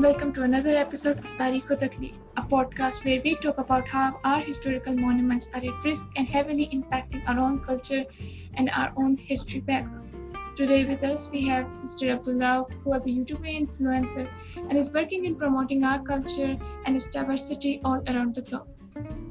and 0.00 0.06
welcome 0.06 0.32
to 0.32 0.44
another 0.44 0.74
episode 0.78 1.18
of 1.18 1.24
Tarikh 1.38 1.66
Takli, 1.80 2.14
a 2.38 2.42
podcast 2.42 3.04
where 3.04 3.20
we 3.22 3.36
talk 3.42 3.58
about 3.58 3.86
how 3.86 4.18
our 4.24 4.40
historical 4.40 4.94
monuments 4.94 5.46
are 5.52 5.58
at 5.58 5.84
risk 5.84 6.00
and 6.16 6.26
heavily 6.26 6.70
impacting 6.72 7.22
our 7.28 7.38
own 7.38 7.58
culture 7.66 8.06
and 8.54 8.70
our 8.70 8.94
own 8.96 9.18
history 9.18 9.60
background. 9.60 10.08
Today 10.56 10.86
with 10.86 11.02
us 11.02 11.28
we 11.30 11.46
have 11.48 11.66
Mr. 11.84 12.14
Abdul 12.14 12.42
Abdullah, 12.42 12.66
who 12.82 12.94
is 12.94 13.04
a 13.04 13.10
YouTuber 13.10 13.52
influencer 13.60 14.26
and 14.56 14.78
is 14.78 14.90
working 14.90 15.26
in 15.26 15.34
promoting 15.34 15.84
our 15.84 16.02
culture 16.02 16.56
and 16.86 16.96
its 16.96 17.04
diversity 17.04 17.82
all 17.84 18.02
around 18.08 18.34
the 18.36 18.40
globe. 18.40 18.68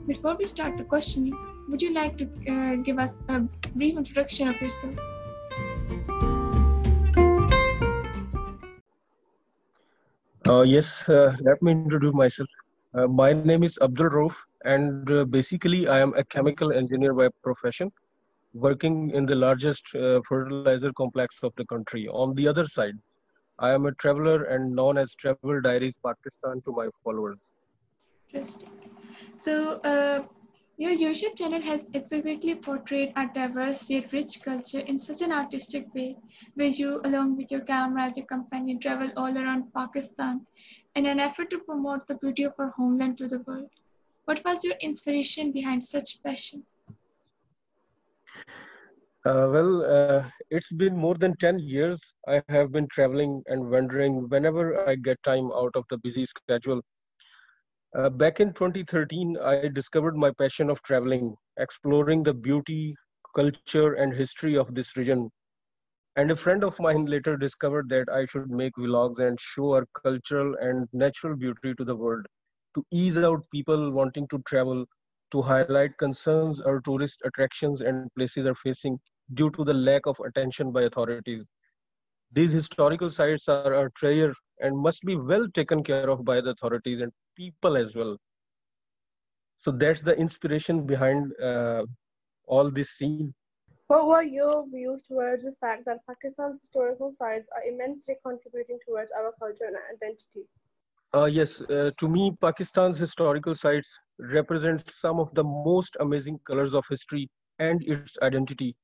Before 0.06 0.36
we 0.36 0.46
start 0.46 0.78
the 0.78 0.84
questioning, 0.84 1.34
would 1.68 1.82
you 1.82 1.94
like 1.96 2.16
to 2.20 2.26
uh, 2.48 2.76
give 2.76 3.00
us 3.00 3.18
a 3.28 3.40
brief 3.74 3.98
introduction 3.98 4.48
of 4.48 4.62
yourself? 4.62 4.94
Uh, 10.50 10.62
yes, 10.64 11.08
uh, 11.10 11.36
let 11.42 11.62
me 11.62 11.72
introduce 11.72 12.14
myself. 12.16 12.50
Uh, 12.96 13.06
my 13.06 13.34
name 13.34 13.64
is 13.64 13.78
Abdul 13.84 14.10
Rauf, 14.10 14.36
and 14.66 15.12
uh, 15.12 15.24
basically, 15.24 15.88
I 15.88 16.00
am 16.00 16.12
a 16.16 16.24
chemical 16.24 16.74
engineer 16.74 17.14
by 17.14 17.28
profession, 17.44 17.92
working 18.54 19.12
in 19.12 19.28
the 19.28 19.36
largest 19.36 19.84
uh, 19.94 20.22
fertilizer 20.28 20.92
complex 20.94 21.38
of 21.44 21.54
the 21.58 21.66
country. 21.66 22.08
On 22.08 22.34
the 22.34 22.48
other 22.48 22.66
side, 22.66 22.96
I 23.60 23.70
am 23.70 23.86
a 23.86 23.92
traveler 23.92 24.46
and 24.46 24.76
known 24.76 24.98
as 24.98 25.14
Travel 25.14 25.62
Diaries 25.62 25.94
Pakistan 26.04 26.62
to 26.66 26.72
my 26.72 26.88
followers. 27.04 27.38
Interesting. 28.34 28.72
So, 29.38 29.74
uh, 29.82 30.24
your 30.80 30.92
YouTube 30.92 31.36
channel 31.36 31.62
has 31.62 31.82
exquisitely 31.94 32.56
portrayed 32.56 33.12
a 33.18 33.28
diverse 33.34 33.90
yet 33.90 34.14
rich 34.14 34.42
culture 34.44 34.80
in 34.80 34.98
such 34.98 35.22
an 35.22 35.32
artistic 35.32 35.94
way, 35.94 36.16
where 36.56 36.68
you, 36.68 37.02
along 37.04 37.36
with 37.36 37.52
your 37.52 37.62
camera 37.62 38.06
as 38.06 38.18
your 38.18 38.26
companion, 38.28 38.80
travel 38.80 39.12
all 39.18 39.38
around 39.38 39.74
Pakistan 39.74 40.46
in 40.96 41.06
an 41.06 41.20
effort 41.20 41.50
to 41.50 41.60
promote 41.60 42.08
the 42.08 42.16
beauty 42.16 42.44
of 42.44 42.54
our 42.58 42.70
homeland 42.78 43.18
to 43.18 43.28
the 43.28 43.40
world. 43.40 43.70
What 44.26 44.42
was 44.46 44.64
your 44.64 44.76
inspiration 44.82 45.52
behind 45.52 45.84
such 45.84 46.24
passion? 46.24 46.64
Uh, 49.26 49.50
well, 49.52 49.84
uh, 49.86 50.24
it's 50.50 50.72
been 50.72 50.96
more 50.96 51.16
than 51.16 51.36
10 51.38 51.60
years. 51.60 52.02
I 52.28 52.42
have 52.48 52.72
been 52.72 52.88
traveling 52.88 53.44
and 53.48 53.70
wandering 53.70 54.30
whenever 54.30 54.88
I 54.88 54.96
get 54.96 55.22
time 55.24 55.52
out 55.52 55.76
of 55.76 55.84
the 55.90 55.98
busy 55.98 56.26
schedule 56.26 56.82
uh, 57.96 58.10
back 58.10 58.40
in 58.40 58.54
2013, 58.54 59.38
I 59.38 59.62
discovered 59.68 60.16
my 60.16 60.32
passion 60.32 60.70
of 60.70 60.82
traveling, 60.84 61.36
exploring 61.58 62.24
the 62.24 62.34
beauty, 62.34 62.96
culture, 63.36 63.86
and 63.86 64.04
history 64.14 64.46
of 64.58 64.64
this 64.64 64.86
region. 64.86 65.22
And 66.16 66.32
a 66.32 66.36
friend 66.36 66.64
of 66.64 66.80
mine 66.80 67.06
later 67.06 67.38
discovered 67.38 67.90
that 67.90 68.10
I 68.10 68.26
should 68.26 68.50
make 68.50 68.74
vlogs 68.76 69.20
and 69.20 69.40
show 69.40 69.74
our 69.74 69.86
cultural 69.94 70.56
and 70.60 70.88
natural 70.94 71.36
beauty 71.36 71.74
to 71.76 71.84
the 71.86 71.96
world 71.96 72.26
to 72.76 72.86
ease 72.92 73.18
out 73.18 73.46
people 73.52 73.92
wanting 73.92 74.28
to 74.30 74.40
travel, 74.48 74.86
to 75.32 75.42
highlight 75.42 75.98
concerns 75.98 76.60
our 76.62 76.82
tourist 76.82 77.22
attractions 77.26 77.82
and 77.82 78.04
places 78.16 78.46
are 78.46 78.56
facing 78.56 79.00
due 79.34 79.50
to 79.52 79.64
the 79.64 79.74
lack 79.74 80.06
of 80.06 80.20
attention 80.26 80.72
by 80.72 80.84
authorities. 80.84 81.46
These 82.32 82.52
historical 82.54 83.10
sites 83.10 83.48
are 83.48 83.74
our 83.74 83.90
treasure 83.96 84.34
and 84.60 84.78
must 84.78 85.04
be 85.04 85.16
well 85.16 85.48
taken 85.54 85.84
care 85.84 86.04
of 86.04 86.24
by 86.24 86.34
the 86.34 86.52
authorities 86.52 87.02
and 87.02 87.12
people 87.36 87.76
as 87.78 87.96
well. 87.96 88.18
So 89.60 89.72
that's 89.72 90.02
the 90.02 90.16
inspiration 90.18 90.86
behind 90.86 91.34
uh, 91.42 91.86
all 92.46 92.70
this 92.72 92.92
scene. 92.92 93.26
What 93.88 94.08
were 94.08 94.22
your 94.24 94.66
views 94.68 95.02
towards 95.04 95.44
the 95.44 95.54
fact 95.54 95.86
that 95.86 96.06
Pakistan's 96.06 96.60
historical 96.62 97.12
sites 97.12 97.50
are 97.56 97.64
immensely 97.64 98.16
contributing 98.24 98.80
towards 98.86 99.12
our 99.12 99.34
culture 99.40 99.66
and 99.66 99.78
identity? 99.94 100.48
Uh, 101.16 101.26
yes, 101.26 101.62
uh, 101.62 101.92
to 101.98 102.08
me, 102.08 102.32
Pakistan's 102.42 102.98
historical 103.00 103.56
sites 103.56 104.00
represent 104.20 104.84
some 104.88 105.20
of 105.20 105.34
the 105.36 105.44
most 105.44 105.96
amazing 106.00 106.40
colors 106.46 106.74
of 106.74 106.86
history 106.90 107.30
and 107.60 107.84
its 107.84 108.18
identity 108.22 108.76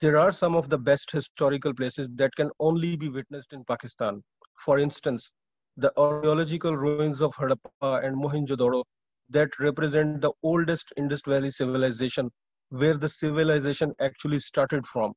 there 0.00 0.18
are 0.18 0.32
some 0.32 0.54
of 0.56 0.68
the 0.70 0.78
best 0.78 1.10
historical 1.10 1.74
places 1.74 2.08
that 2.16 2.34
can 2.36 2.50
only 2.60 2.96
be 2.96 3.08
witnessed 3.08 3.52
in 3.52 3.64
Pakistan. 3.64 4.22
For 4.64 4.78
instance, 4.78 5.30
the 5.76 5.92
archaeological 5.96 6.76
ruins 6.76 7.20
of 7.22 7.32
Harappa 7.34 8.04
and 8.04 8.16
Mohenjo-daro 8.16 8.84
that 9.30 9.58
represent 9.58 10.20
the 10.20 10.32
oldest 10.42 10.92
Indus 10.96 11.22
Valley 11.26 11.50
civilization, 11.50 12.30
where 12.68 12.96
the 12.96 13.08
civilization 13.08 13.94
actually 14.00 14.38
started 14.40 14.86
from. 14.86 15.12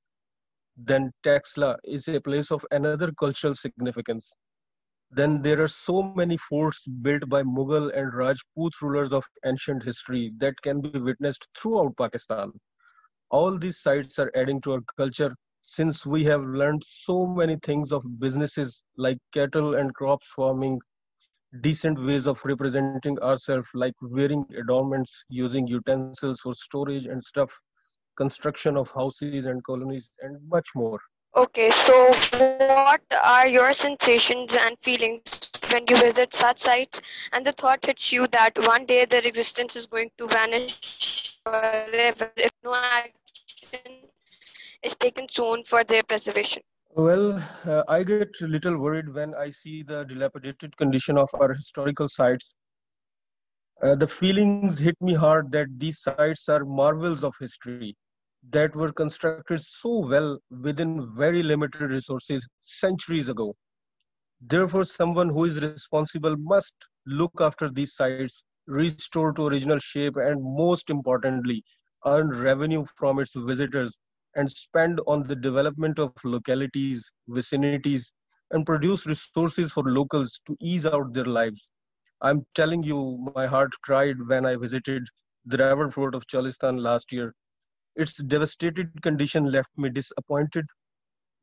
Then 0.78 1.12
Taxila 1.24 1.78
is 1.84 2.08
a 2.08 2.20
place 2.22 2.52
of 2.52 2.66
another 2.72 3.12
cultural 3.20 3.56
significance. 3.56 4.32
Then 5.12 5.42
there 5.42 5.62
are 5.62 5.68
so 5.68 6.02
many 6.02 6.38
forts 6.38 6.86
built 6.88 7.30
by 7.30 7.44
Mughal 7.44 7.92
and 7.98 8.14
Rajput 8.14 8.74
rulers 8.82 9.14
of 9.14 9.26
ancient 9.46 9.84
history 9.84 10.34
that 10.38 10.62
can 10.62 10.82
be 10.82 11.00
witnessed 11.00 11.48
throughout 11.56 11.96
Pakistan 11.98 12.52
all 13.34 13.58
these 13.58 13.80
sites 13.82 14.20
are 14.20 14.32
adding 14.36 14.62
to 14.62 14.74
our 14.74 14.82
culture 14.96 15.36
since 15.66 16.06
we 16.06 16.24
have 16.26 16.44
learned 16.44 16.84
so 16.86 17.26
many 17.26 17.58
things 17.66 17.92
of 17.92 18.04
businesses 18.20 18.84
like 18.98 19.18
cattle 19.34 19.76
and 19.76 19.94
crops 19.96 20.28
farming 20.36 20.80
decent 21.62 22.04
ways 22.04 22.26
of 22.26 22.40
representing 22.44 23.18
ourselves 23.20 23.68
like 23.74 23.94
wearing 24.02 24.46
adornments 24.58 25.24
using 25.30 25.68
utensils 25.68 26.40
for 26.42 26.56
storage 26.56 27.06
and 27.06 27.24
stuff 27.24 27.50
construction 28.18 28.78
of 28.78 28.90
houses 28.92 29.46
and 29.46 29.64
colonies 29.64 30.10
and 30.22 30.38
much 30.50 30.68
more. 30.76 31.00
Okay 31.36 31.70
so 31.72 32.12
what 32.60 33.02
are 33.24 33.48
your 33.48 33.74
sensations 33.74 34.56
and 34.56 34.78
feelings 34.82 35.22
when 35.72 35.86
you 35.90 35.96
visit 35.98 36.34
such 36.34 36.60
sites? 36.60 37.02
And 37.32 37.46
the 37.46 37.52
thought 37.54 37.86
hits 37.86 38.12
you 38.12 38.28
that 38.28 38.58
one 38.68 38.86
day 38.86 39.06
their 39.06 39.26
existence 39.26 39.76
is 39.76 39.88
going 39.88 40.12
to 40.18 40.28
vanish 40.28 41.40
forever 41.44 42.32
if 42.38 42.52
no 42.64 42.74
is 44.84 44.96
taken 44.96 45.28
soon 45.30 45.64
for 45.64 45.84
their 45.84 46.04
preservation? 46.04 46.64
Well, 46.96 47.38
uh, 47.66 47.84
I 47.88 48.04
get 48.04 48.30
a 48.42 48.48
little 48.48 48.78
worried 48.78 49.14
when 49.14 49.34
I 49.36 49.50
see 49.50 49.84
the 49.84 50.04
dilapidated 50.04 50.78
condition 50.78 51.18
of 51.18 51.30
our 51.34 51.54
historical 51.54 52.08
sites. 52.10 52.56
Uh, 53.84 53.96
the 53.96 54.08
feelings 54.08 54.80
hit 54.80 55.00
me 55.02 55.14
hard 55.16 55.52
that 55.54 55.68
these 55.80 56.02
sites 56.02 56.50
are 56.50 56.66
marvels 56.66 57.24
of 57.24 57.34
history 57.40 57.96
that 58.52 58.76
were 58.76 58.92
constructed 58.92 59.60
so 59.62 60.00
well 60.08 60.40
within 60.50 61.14
very 61.16 61.42
limited 61.44 61.82
resources 61.90 62.48
centuries 62.62 63.30
ago. 63.30 63.56
Therefore, 64.42 64.86
someone 64.86 65.30
who 65.30 65.46
is 65.46 65.62
responsible 65.62 66.36
must 66.38 66.74
look 67.06 67.40
after 67.42 67.70
these 67.70 67.96
sites, 67.96 68.44
restore 68.68 69.32
to 69.34 69.46
original 69.48 69.80
shape, 69.80 70.16
and 70.18 70.42
most 70.42 70.90
importantly, 70.90 71.64
earn 72.06 72.30
revenue 72.30 72.86
from 72.96 73.20
its 73.20 73.34
visitors 73.36 73.98
and 74.36 74.52
spend 74.52 75.00
on 75.08 75.28
the 75.28 75.36
development 75.36 76.00
of 76.00 76.14
localities, 76.24 77.12
vicinities, 77.28 78.12
and 78.52 78.60
produce 78.66 79.06
resources 79.06 79.72
for 79.72 79.84
locals 79.84 80.40
to 80.48 80.56
ease 80.62 80.86
out 80.86 81.14
their 81.14 81.26
lives. 81.26 81.68
I'm 82.22 82.46
telling 82.56 82.84
you, 82.84 83.18
my 83.36 83.46
heart 83.46 83.72
cried 83.84 84.16
when 84.28 84.46
I 84.46 84.56
visited 84.56 85.04
the 85.46 85.58
Rawar 85.58 85.92
Fort 85.94 86.16
of 86.16 86.26
Chalistan 86.28 86.80
last 86.82 87.12
year. 87.12 87.34
Its 87.96 88.14
devastated 88.24 89.02
condition 89.02 89.52
left 89.52 89.70
me 89.78 89.90
disappointed, 89.90 90.66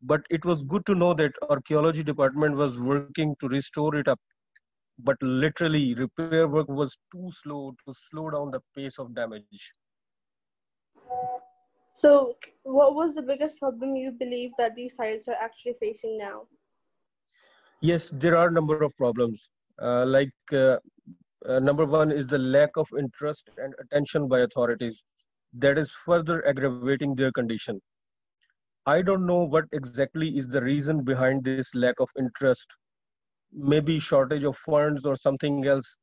but 0.02 0.22
it 0.30 0.44
was 0.44 0.62
good 0.62 0.86
to 0.86 0.94
know 0.94 1.14
that 1.14 1.32
archaeology 1.50 2.02
department 2.04 2.56
was 2.56 2.78
working 2.78 3.34
to 3.40 3.48
restore 3.48 3.96
it 3.96 4.08
up. 4.08 4.20
But 4.98 5.16
literally, 5.22 5.94
repair 5.94 6.46
work 6.48 6.68
was 6.68 6.96
too 7.12 7.30
slow 7.42 7.74
to 7.84 7.94
slow 8.10 8.30
down 8.30 8.50
the 8.50 8.60
pace 8.74 8.98
of 8.98 9.14
damage. 9.14 9.72
So, 11.94 12.36
what 12.62 12.94
was 12.94 13.14
the 13.14 13.22
biggest 13.22 13.58
problem 13.58 13.96
you 13.96 14.12
believe 14.12 14.52
that 14.58 14.74
these 14.74 14.96
sites 14.96 15.28
are 15.28 15.36
actually 15.40 15.74
facing 15.74 16.18
now? 16.18 16.46
Yes, 17.80 18.10
there 18.12 18.36
are 18.36 18.48
a 18.48 18.52
number 18.52 18.82
of 18.82 18.96
problems. 18.96 19.48
Uh, 19.80 20.04
like 20.06 20.32
uh, 20.52 20.76
uh, 21.48 21.58
number 21.60 21.84
one 21.86 22.10
is 22.12 22.26
the 22.26 22.38
lack 22.38 22.70
of 22.76 22.88
interest 22.98 23.50
and 23.58 23.74
attention 23.80 24.28
by 24.28 24.40
authorities 24.40 25.02
that 25.54 25.78
is 25.78 25.90
further 26.04 26.46
aggravating 26.46 27.14
their 27.14 27.32
condition. 27.32 27.80
I 28.86 29.02
don't 29.02 29.26
know 29.26 29.44
what 29.44 29.64
exactly 29.72 30.38
is 30.38 30.48
the 30.48 30.62
reason 30.62 31.02
behind 31.04 31.44
this 31.44 31.66
lack 31.74 31.94
of 32.00 32.08
interest. 32.18 32.66
Maybe 33.52 33.98
shortage 33.98 34.44
of 34.44 34.56
funds 34.58 35.04
or 35.04 35.16
something 35.16 35.66
else. 35.66 35.96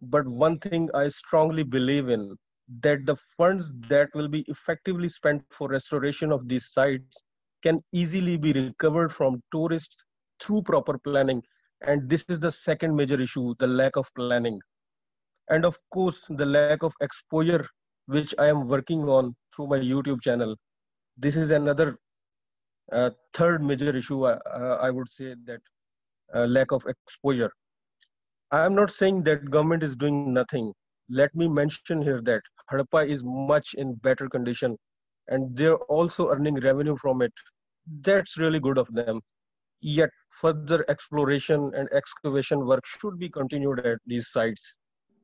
But 0.00 0.26
one 0.26 0.58
thing 0.58 0.88
I 0.94 1.08
strongly 1.08 1.62
believe 1.62 2.08
in 2.08 2.36
that 2.80 3.04
the 3.06 3.16
funds 3.36 3.70
that 3.88 4.08
will 4.14 4.28
be 4.28 4.44
effectively 4.48 5.08
spent 5.08 5.42
for 5.50 5.68
restoration 5.68 6.32
of 6.32 6.48
these 6.48 6.70
sites 6.72 7.22
can 7.62 7.82
easily 7.92 8.36
be 8.36 8.52
recovered 8.52 9.12
from 9.12 9.42
tourists 9.52 9.96
through 10.42 10.62
proper 10.62 10.98
planning. 10.98 11.42
And 11.86 12.08
this 12.08 12.24
is 12.28 12.40
the 12.40 12.50
second 12.50 12.94
major 12.94 13.20
issue 13.20 13.54
the 13.58 13.66
lack 13.66 13.96
of 13.96 14.08
planning. 14.16 14.60
And 15.48 15.64
of 15.64 15.78
course, 15.92 16.24
the 16.28 16.46
lack 16.46 16.82
of 16.82 16.92
exposure, 17.00 17.66
which 18.06 18.34
I 18.38 18.46
am 18.46 18.68
working 18.68 19.08
on 19.08 19.34
through 19.54 19.66
my 19.68 19.78
YouTube 19.78 20.22
channel. 20.22 20.56
This 21.18 21.36
is 21.36 21.50
another 21.50 21.98
uh, 22.92 23.10
third 23.34 23.62
major 23.62 23.96
issue, 23.96 24.24
uh, 24.24 24.38
uh 24.46 24.78
I 24.80 24.90
would 24.90 25.08
say 25.10 25.34
that 25.46 25.60
uh, 26.34 26.46
lack 26.46 26.72
of 26.72 26.82
exposure. 26.86 27.52
I 28.50 28.64
am 28.64 28.74
not 28.74 28.90
saying 28.90 29.24
that 29.24 29.50
government 29.50 29.82
is 29.82 29.96
doing 29.96 30.32
nothing. 30.32 30.72
Let 31.08 31.34
me 31.34 31.48
mention 31.48 32.02
here 32.02 32.20
that 32.22 32.42
Harappa 32.70 33.06
is 33.08 33.24
much 33.24 33.74
in 33.74 33.94
better 33.94 34.28
condition 34.28 34.76
and 35.28 35.56
they're 35.56 35.76
also 35.78 36.28
earning 36.30 36.56
revenue 36.60 36.96
from 36.96 37.22
it. 37.22 37.32
That's 38.02 38.36
really 38.38 38.60
good 38.60 38.78
of 38.78 38.92
them. 38.92 39.20
Yet 39.80 40.10
further 40.40 40.84
exploration 40.88 41.72
and 41.74 41.88
excavation 41.92 42.66
work 42.66 42.84
should 42.86 43.18
be 43.18 43.30
continued 43.30 43.80
at 43.80 43.98
these 44.06 44.28
sites. 44.30 44.74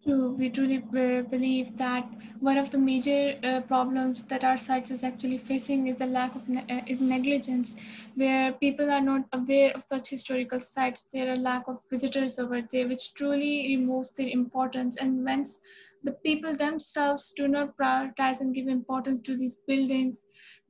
True. 0.04 0.30
We 0.32 0.48
truly 0.50 0.78
believe 0.78 1.76
that 1.78 2.06
one 2.40 2.56
of 2.58 2.70
the 2.70 2.78
major 2.78 3.38
uh, 3.42 3.60
problems 3.62 4.22
that 4.28 4.44
our 4.44 4.58
sites 4.58 4.90
is 4.90 5.02
actually 5.02 5.38
facing 5.38 5.86
is 5.88 5.98
the 5.98 6.06
lack 6.06 6.34
of 6.34 6.48
ne- 6.48 6.64
uh, 6.70 6.82
is 6.86 7.00
negligence, 7.00 7.74
where 8.14 8.52
people 8.52 8.90
are 8.90 9.00
not 9.00 9.26
aware 9.32 9.72
of 9.74 9.84
such 9.84 10.08
historical 10.10 10.60
sites. 10.60 11.06
There 11.12 11.32
are 11.32 11.36
lack 11.36 11.68
of 11.68 11.80
visitors 11.90 12.38
over 12.38 12.62
there, 12.62 12.88
which 12.88 13.14
truly 13.14 13.76
removes 13.76 14.10
their 14.10 14.28
importance. 14.28 14.96
And 14.96 15.24
once 15.24 15.60
the 16.02 16.12
people 16.12 16.56
themselves 16.56 17.32
do 17.36 17.48
not 17.48 17.76
prioritize 17.76 18.40
and 18.40 18.54
give 18.54 18.68
importance 18.68 19.20
to 19.22 19.36
these 19.36 19.58
buildings, 19.66 20.18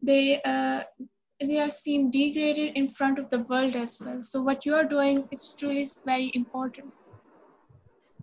they 0.03 0.41
uh, 0.43 0.83
they 1.41 1.59
are 1.59 1.71
seen 1.71 2.11
degraded 2.11 2.77
in 2.77 2.91
front 2.91 3.19
of 3.19 3.31
the 3.31 3.41
world 3.41 3.75
as 3.75 3.99
well. 3.99 4.23
So 4.23 4.43
what 4.43 4.67
you 4.67 4.75
are 4.75 4.85
doing 4.85 5.27
is 5.31 5.55
truly 5.59 5.89
very 6.05 6.31
important. 6.35 6.93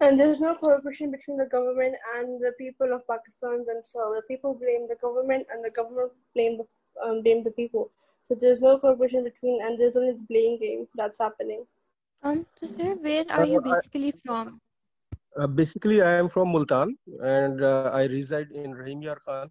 And 0.02 0.20
there's 0.20 0.40
no 0.40 0.54
cooperation 0.54 1.10
between 1.10 1.38
the 1.38 1.46
government 1.46 1.96
and 2.16 2.40
the 2.40 2.52
people 2.60 2.94
of 2.94 3.08
Pakistan 3.08 3.64
themselves. 3.66 4.18
The 4.18 4.24
people 4.28 4.54
blame 4.54 4.88
the 4.88 4.98
government, 5.02 5.48
and 5.52 5.66
the 5.66 5.72
government 5.72 6.12
blame 6.36 6.58
the 6.58 6.66
um, 7.04 7.24
blame 7.24 7.44
the 7.44 7.52
people. 7.52 7.90
So 8.28 8.36
there's 8.40 8.62
no 8.62 8.78
cooperation 8.78 9.24
between, 9.24 9.62
and 9.64 9.80
there's 9.80 9.98
only 9.98 10.14
the 10.14 10.26
blame 10.30 10.60
game 10.60 10.88
that's 10.96 11.20
happening. 11.20 11.66
Um, 12.22 12.46
so 12.60 12.68
sir, 12.78 12.96
where 12.96 13.26
are 13.30 13.46
you 13.46 13.62
basically 13.62 14.14
from? 14.26 14.60
Uh, 15.39 15.47
basically, 15.47 16.01
I 16.03 16.13
am 16.19 16.29
from 16.29 16.49
Multan 16.53 16.97
and 17.23 17.63
uh, 17.63 17.91
I 17.93 18.05
reside 18.05 18.51
in 18.53 18.73
Rahim 18.75 19.03
Yar 19.03 19.19
Khan. 19.25 19.51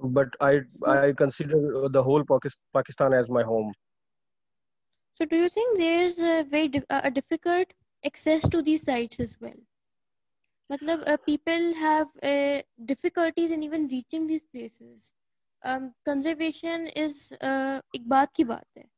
But 0.00 0.28
I 0.40 0.60
I 0.86 1.12
consider 1.12 1.88
the 1.88 2.02
whole 2.02 2.24
Pakis- 2.24 2.58
Pakistan 2.72 3.12
as 3.14 3.28
my 3.28 3.42
home. 3.42 3.72
So 5.14 5.24
do 5.24 5.36
you 5.36 5.48
think 5.48 5.78
there's 5.78 6.18
a 6.20 6.42
very 6.42 6.68
dif- 6.68 6.86
a 6.90 7.10
difficult 7.10 7.72
access 8.04 8.48
to 8.48 8.62
these 8.62 8.82
sites 8.82 9.20
as 9.20 9.36
well? 9.40 9.58
matlab 10.70 11.02
uh, 11.12 11.16
people 11.26 11.64
have 11.80 12.08
uh, 12.22 12.60
difficulties 12.90 13.50
in 13.56 13.62
even 13.66 13.86
reaching 13.88 14.26
these 14.26 14.44
places 14.54 15.12
um, 15.64 15.92
conservation 16.10 16.86
is 17.04 17.32
uh, 17.40 17.80
एक 17.96 18.08
बात 18.08 18.32
की 18.36 18.44
बात 18.54 18.66
है 18.78 18.84
Uh, 18.84 18.95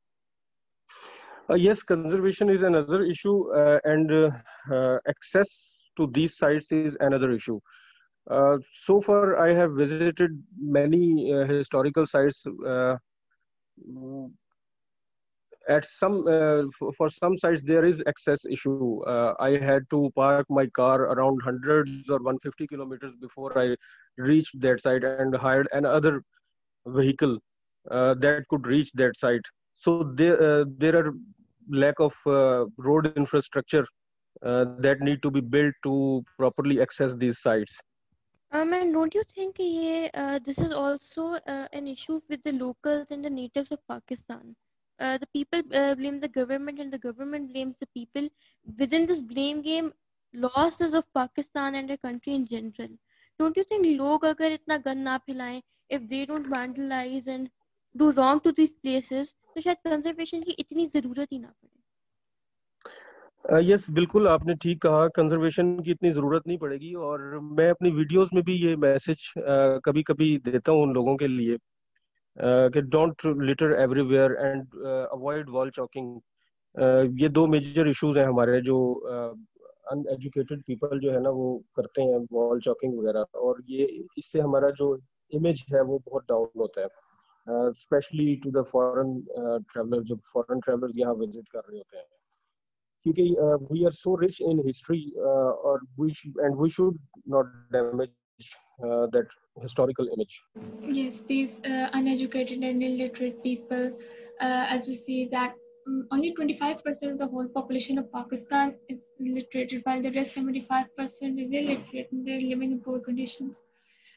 yes, 1.55 1.81
conservation 1.83 2.49
is 2.49 2.61
another 2.63 3.03
issue, 3.03 3.51
uh, 3.53 3.79
and 3.83 4.11
uh, 4.11 4.29
uh, 4.71 4.97
access 5.07 5.49
to 5.97 6.07
these 6.13 6.37
sites 6.37 6.71
is 6.71 6.95
another 6.99 7.31
issue. 7.31 7.59
Uh, 8.29 8.57
so 8.85 9.01
far, 9.01 9.37
I 9.39 9.53
have 9.53 9.71
visited 9.73 10.31
many 10.57 11.33
uh, 11.33 11.45
historical 11.45 12.05
sites. 12.05 12.45
Uh, 12.65 12.97
at 15.67 15.85
some, 15.85 16.27
uh, 16.27 16.63
for, 16.97 17.09
some 17.09 17.37
sites, 17.37 17.61
there 17.63 17.85
is 17.85 18.01
access 18.07 18.45
issue. 18.45 19.01
Uh, 19.03 19.33
I 19.39 19.51
had 19.51 19.83
to 19.91 20.11
park 20.15 20.45
my 20.49 20.67
car 20.67 21.01
around 21.03 21.41
hundreds 21.43 22.09
or 22.09 22.17
150 22.17 22.67
kilometers 22.67 23.13
before 23.21 23.57
I 23.57 23.75
reached 24.17 24.59
that 24.61 24.81
site 24.81 25.03
and 25.03 25.35
hired 25.35 25.67
another 25.71 26.23
vehicle 26.87 27.37
uh, 27.91 28.15
that 28.15 28.47
could 28.49 28.65
reach 28.65 28.91
that 28.93 29.17
site. 29.17 29.45
So 29.75 30.03
there, 30.15 30.41
uh, 30.41 30.65
there 30.77 30.95
are 30.97 31.13
lack 31.69 31.99
of 31.99 32.13
uh, 32.25 32.65
road 32.77 33.13
infrastructure 33.15 33.85
uh, 34.43 34.65
that 34.79 35.01
need 35.01 35.21
to 35.21 35.31
be 35.31 35.41
built 35.41 35.73
to 35.83 36.23
properly 36.37 36.81
access 36.81 37.13
these 37.15 37.39
sites. 37.41 37.73
Um, 38.51 38.73
and 38.73 38.93
don't 38.93 39.13
you 39.13 39.23
think 39.35 39.57
uh, 40.13 40.39
this 40.43 40.57
is 40.57 40.71
also 40.71 41.35
uh, 41.45 41.67
an 41.71 41.87
issue 41.87 42.19
with 42.29 42.41
the 42.43 42.53
locals 42.53 43.07
and 43.11 43.23
the 43.23 43.29
natives 43.29 43.71
of 43.71 43.79
Pakistan? 43.87 44.55
Uh, 44.99 45.17
the 45.17 45.27
people 45.27 45.61
uh, 45.73 45.95
blame 45.95 46.19
the 46.19 46.27
government 46.27 46.79
and 46.79 46.91
the 46.91 46.97
government 46.97 47.53
blames 47.53 47.75
the 47.79 47.87
people. 47.87 48.27
Within 48.77 49.05
this 49.05 49.21
blame 49.21 49.61
game, 49.61 49.93
losses 50.33 50.93
of 50.93 51.05
Pakistan 51.13 51.75
and 51.75 51.89
the 51.89 51.97
country 51.97 52.33
in 52.33 52.47
general. 52.47 52.89
Don't 53.37 53.55
you 53.55 53.63
think 53.63 53.99
log 53.99 54.25
agar 54.25 54.57
itna 54.57 54.83
gun 54.83 55.03
na 55.03 55.19
philaye, 55.19 55.61
if 55.89 56.07
they 56.09 56.25
don't 56.25 56.45
vandalize 56.45 57.27
and 57.27 57.49
do 57.95 58.11
wrong 58.11 58.39
to 58.41 58.51
these 58.51 58.73
places, 58.73 59.33
तो 59.59 59.63
शायद 59.63 59.77
conservation 59.85 60.41
की 60.41 60.51
इतनी 60.59 60.85
ज़रूरत 60.87 61.31
ही 61.31 61.37
ना 61.39 61.47
पड़े। 61.47 61.71
Yes 63.63 63.85
बिल्कुल 63.89 64.27
आपने 64.27 64.53
ठीक 64.55 64.81
कहा 64.81 65.07
कंजर्वेशन 65.15 65.79
की 65.79 65.91
इतनी 65.91 66.11
ज़रूरत 66.11 66.43
नहीं 66.47 66.57
पड़ेगी 66.57 66.93
और 67.07 67.23
मैं 67.57 67.69
अपनी 67.69 67.91
वीडियोस 67.91 68.29
में 68.33 68.43
भी 68.43 68.53
ये 68.55 68.75
मैसेज 68.75 69.23
कभी 69.85 70.03
कभी 70.03 70.27
देता 70.45 70.71
हूँ 70.71 70.83
उन 70.83 70.93
लोगों 70.93 71.15
के 71.17 71.27
लिए 71.27 71.55
uh, 71.55 71.61
कि 72.73 72.81
don't 72.81 73.25
litter 73.41 73.73
everywhere 73.81 74.35
and 74.39 74.61
avoid 75.11 75.49
wall 75.49 75.69
chalking 75.69 77.19
ये 77.21 77.29
दो 77.29 77.45
मेजर 77.47 77.87
इश्यूज़ 77.87 78.17
हैं 78.19 78.25
हमारे 78.25 78.61
जो 78.61 78.77
अनएजुकेटेड 79.91 80.61
पीपल 80.63 80.99
जो 80.99 81.11
है 81.11 81.21
ना 81.21 81.29
वो 81.41 81.47
करते 81.75 82.01
हैं 82.01 82.17
वॉल 82.31 82.59
चॉकिंग 82.61 82.97
वगैरह 82.99 83.39
और 83.39 83.61
ये 83.69 83.85
इससे 84.17 84.39
हमारा 84.39 84.69
जो 84.79 84.97
इमेज 85.33 85.65
है 85.73 85.81
वो 85.83 85.99
बहुत 86.07 86.23
डाउन 86.29 86.49
होता 86.59 86.81
है। 86.81 86.87
Specially 87.78 88.34
to 88.44 88.50
the 88.50 88.64
foreign 88.72 89.20
traveller 89.72 90.02
जो 90.10 90.16
फॉरेन 90.32 90.60
ट्रैवलर्स 90.66 90.98
यहाँ 90.98 91.14
विजिट 91.14 91.48
कर 91.52 91.62
रहे 91.68 91.78
होते 91.78 91.98
हैं 91.98 92.06
क्योंकि 93.06 93.30
we 93.72 93.84
are 93.84 93.92
so 93.92 94.14
rich 94.16 94.40
in 94.42 94.62
history 94.66 95.00
और 95.70 95.86
we 96.00 96.10
and 96.40 96.60
we 96.62 96.68
should 96.76 96.98
not 97.28 97.46
damage 97.72 98.52
that 99.16 99.28
historical 99.62 100.08
image 100.12 100.42
Yes, 100.82 101.18
these 101.28 101.60
uh, 101.64 101.88
uneducated 101.92 102.62
and 102.62 102.82
illiterate 102.82 103.42
people, 103.42 103.84
uh, 104.40 104.64
as 104.68 104.86
we 104.86 104.94
see 104.94 105.28
that 105.28 105.54
um, 105.86 106.06
only 106.10 106.34
25% 106.34 107.12
of 107.12 107.18
the 107.18 107.26
whole 107.26 107.48
population 107.48 107.98
of 107.98 108.10
Pakistan 108.12 108.74
is 108.88 109.02
literate, 109.20 109.80
while 109.84 110.02
the 110.02 110.12
rest 110.12 110.34
75% 110.34 111.44
is 111.44 111.52
illiterate 111.52 112.08
and 112.10 112.24
they're 112.24 112.40
living 112.40 112.72
in 112.72 112.80
poor 112.80 112.98
conditions. 112.98 113.62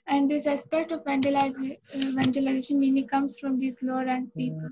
And 0.08 0.30
this 0.30 0.46
aspect 0.46 0.92
of 0.92 1.04
vandalization, 1.04 1.78
uh, 1.94 1.98
vandalization 2.20 2.78
mainly 2.78 3.06
comes 3.06 3.38
from 3.38 3.58
these 3.58 3.82
lower 3.82 4.04
rank 4.04 4.34
people. 4.36 4.68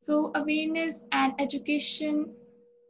So 0.00 0.32
awareness 0.34 1.02
and 1.12 1.32
education 1.38 2.34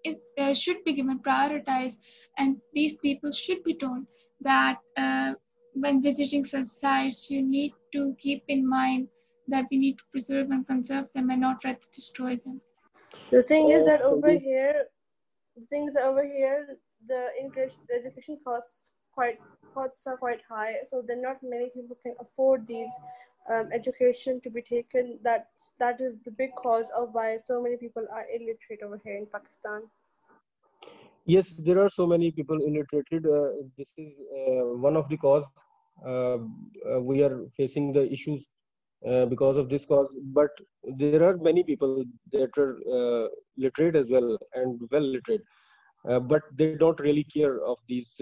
is, 0.05 0.19
uh, 0.39 0.55
should 0.55 0.85
be 0.85 0.95
given 0.95 1.19
prioritized, 1.21 1.97
and 2.39 2.61
these 2.73 2.95
people 2.99 3.33
should 3.33 3.63
be 3.65 3.75
told 3.75 4.07
that 4.41 4.79
uh, 4.97 5.35
when 5.75 6.03
visiting 6.03 6.45
such 6.45 6.67
sites, 6.67 7.31
you 7.31 7.43
need 7.43 7.73
to 7.93 8.15
keep 8.19 8.45
in 8.49 8.69
mind 8.69 9.09
that 9.49 9.67
we 9.71 9.79
need 9.79 9.99
to 9.99 10.05
preserve 10.13 10.51
and 10.51 10.67
conserve 10.67 11.07
them 11.15 11.31
and 11.31 11.41
not 11.41 11.61
try 11.61 11.73
to 11.73 11.87
destroy 11.95 12.37
them. 12.45 12.61
The 13.31 13.43
thing 13.43 13.71
is 13.71 13.87
that 13.87 14.03
over 14.03 14.31
here, 14.31 14.85
the 15.57 15.67
things 15.69 15.97
over 15.97 16.25
here, 16.25 16.79
the 17.07 17.29
English 17.41 17.73
the 17.89 17.95
education 17.97 18.39
costs 18.45 18.93
quite 19.13 19.39
costs 19.75 20.07
are 20.07 20.17
quite 20.17 20.41
high, 20.49 20.77
so 20.91 21.03
then 21.07 21.23
not 21.23 21.43
many 21.43 21.71
people 21.75 21.97
can 22.03 22.15
afford 22.21 22.67
these 22.67 22.93
um, 23.51 23.69
education 23.73 24.41
to 24.43 24.51
be 24.51 24.63
taken. 24.63 25.19
That 25.23 25.49
that 25.79 26.01
is 26.01 26.15
the 26.25 26.31
big 26.31 26.55
cause 26.57 26.87
of 26.97 27.11
why 27.13 27.39
so 27.47 27.63
many 27.63 27.77
people 27.77 28.07
are 28.13 28.27
illiterate 28.35 28.83
over 28.83 29.01
here 29.05 29.17
in 29.17 29.27
Pakistan. 29.27 29.83
yes 31.25 31.55
there 31.59 31.81
are 31.81 31.91
so 31.91 32.07
many 32.07 32.31
people 32.31 32.59
illiterate. 32.69 33.09
uh, 33.13 33.51
this 33.77 33.89
is 33.97 34.13
uh, 34.39 34.65
one 34.87 34.97
of 34.97 35.09
the 35.09 35.17
cause 35.17 35.45
uh, 36.07 36.39
uh, 36.91 37.01
we 37.01 37.23
are 37.23 37.45
facing 37.57 37.93
the 37.93 38.11
issues 38.13 38.49
uh, 39.09 39.27
because 39.27 39.57
of 39.57 39.69
this 39.69 39.85
cause 39.85 40.09
but 40.33 40.51
there 40.97 41.23
are 41.23 41.37
many 41.37 41.63
people 41.63 42.05
that 42.33 42.51
are 42.59 42.77
uh, 42.99 43.29
literate 43.57 43.97
as 43.97 44.09
well 44.11 44.39
and 44.55 44.81
well 44.91 45.03
literate 45.03 45.43
but 46.29 46.43
they 46.57 46.75
don't 46.75 46.99
really 47.01 47.25
care 47.25 47.65
of 47.65 47.77
these 47.89 48.21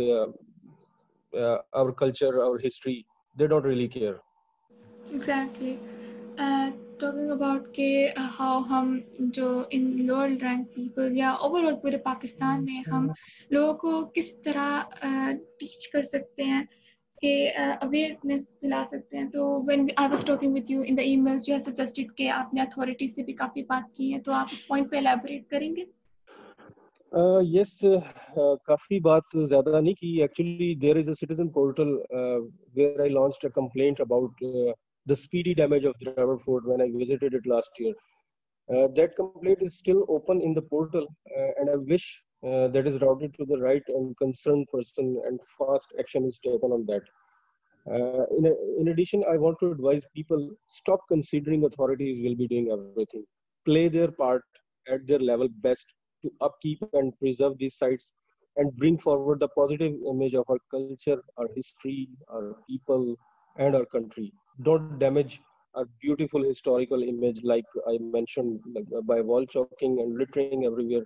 uh, 1.33 1.39
uh, 1.39 1.59
our 1.75 1.93
culture 1.93 2.43
our 2.43 2.59
history 2.59 3.07
they 3.37 3.47
don't 3.47 3.65
really 3.65 3.89
care 3.89 4.21
Exactly. 5.13 5.79
Uh, 6.39 6.71
talking 6.99 7.31
about 7.31 7.75
के 7.75 8.15
uh, 8.15 8.29
how 8.29 8.63
हम 8.63 9.03
जो 9.21 9.69
in 9.71 10.07
lower 10.07 10.29
rank 10.37 10.69
people 10.77 11.17
या 11.17 11.39
overall 11.39 11.77
पूरे 11.83 11.97
पाकिस्तान 11.97 12.65
में 12.65 12.83
हम 12.83 13.13
लोगों 13.53 13.75
को 13.75 14.05
किस 14.05 14.45
तरह 14.45 14.89
टीच 15.61 15.87
कर 15.87 16.05
सकते 16.05 16.43
हैं 16.43 16.69
कि 17.23 17.47
अवेयरनेस 17.83 18.45
फैला 18.61 18.85
सकते 18.85 19.17
हैं 19.17 19.31
तो 19.31 19.67
when 19.67 19.91
I 19.97 20.07
was 20.07 20.25
talking 20.25 20.53
with 20.53 20.71
you 20.71 20.83
in 20.83 20.95
the 20.95 21.05
emails 21.05 21.49
you 21.49 21.55
have 21.55 21.63
suggested 21.63 22.15
कि 22.17 22.29
आपने 22.29 22.61
अथॉरिटी 22.61 23.09
से 23.09 23.23
भी 23.23 23.33
काफ़ी 23.33 23.63
बात 23.63 23.91
की 23.97 24.11
है 24.11 24.21
तो 24.21 24.33
आप 24.33 24.47
उस 24.53 24.67
पॉइंट 24.67 24.91
पे 24.91 25.01
elaborate 25.01 25.51
करेंगे 25.51 25.87
Uh, 27.16 27.40
yes, 27.40 27.72
uh, 27.84 28.00
uh, 28.42 28.56
काफी 28.70 29.00
बात 29.08 29.36
ज्यादा 29.52 29.80
नहीं 29.82 29.94
की. 30.02 30.12
Actually, 30.26 30.76
there 30.84 30.98
is 31.02 31.08
a 31.14 31.16
citizen 31.22 31.50
portal 31.58 31.92
uh, 32.20 32.40
where 32.80 33.02
I 33.06 33.08
launched 33.18 33.46
a 33.46 33.52
complaint 33.58 34.00
about 34.06 34.44
uh, 34.50 34.74
the 35.06 35.16
speedy 35.24 35.54
damage 35.56 35.86
of 35.92 35.96
Driver 36.04 36.38
Fort 36.46 36.68
when 36.68 36.82
I 36.82 36.90
visited 36.98 37.34
it 37.40 37.48
last 37.54 37.72
year. 37.80 37.94
Uh, 38.74 38.88
that 39.00 39.16
complaint 39.18 39.60
is 39.62 39.78
still 39.78 40.06
open 40.10 40.42
in 40.42 40.54
the 40.54 40.62
portal, 40.62 41.08
uh, 41.38 41.52
and 41.60 41.70
I 41.70 41.76
wish 41.94 42.08
uh, 42.46 42.68
that 42.70 42.88
is 42.88 43.02
routed 43.02 43.34
to 43.40 43.46
the 43.46 43.60
right 43.60 43.84
and 43.88 44.16
concerned 44.18 44.68
person 44.74 45.22
and 45.28 45.40
fast 45.58 45.94
action 46.00 46.26
is 46.26 46.40
taken 46.40 46.72
on 46.72 46.86
that. 46.88 47.04
Uh, 47.92 48.26
in, 48.38 48.46
a, 48.46 48.54
in 48.82 48.88
addition, 48.90 49.24
I 49.32 49.38
want 49.38 49.58
to 49.62 49.72
advise 49.72 50.06
people 50.16 50.50
stop 50.68 51.02
considering 51.10 51.66
authorities 51.66 52.22
will 52.24 52.36
be 52.36 52.48
doing 52.48 52.70
everything. 52.72 53.10
Play 53.66 53.88
their 53.90 54.12
part 54.12 54.44
at 54.92 55.08
their 55.08 55.20
level 55.20 55.50
best 55.62 55.86
to 56.23 56.31
upkeep 56.41 56.83
and 56.93 57.19
preserve 57.19 57.59
these 57.59 57.77
sites 57.77 58.11
and 58.57 58.75
bring 58.77 58.99
forward 58.99 59.41
the 59.41 59.49
positive 59.49 59.95
image 60.09 60.35
of 60.35 60.45
our 60.49 60.59
culture, 60.71 61.21
our 61.39 61.49
history, 61.55 62.09
our 62.33 62.57
people, 62.69 63.17
and 63.59 63.75
our 63.75 63.87
country. 63.87 64.33
Don't 64.63 64.99
damage 64.99 65.41
our 65.75 65.85
beautiful 66.01 66.43
historical 66.43 67.03
image, 67.03 67.41
like 67.43 67.65
I 67.89 67.99
mentioned, 68.01 68.61
like, 68.75 68.85
by 69.07 69.21
wall 69.21 69.47
chalking 69.47 70.01
and 70.01 70.19
littering 70.19 70.65
everywhere. 70.65 71.05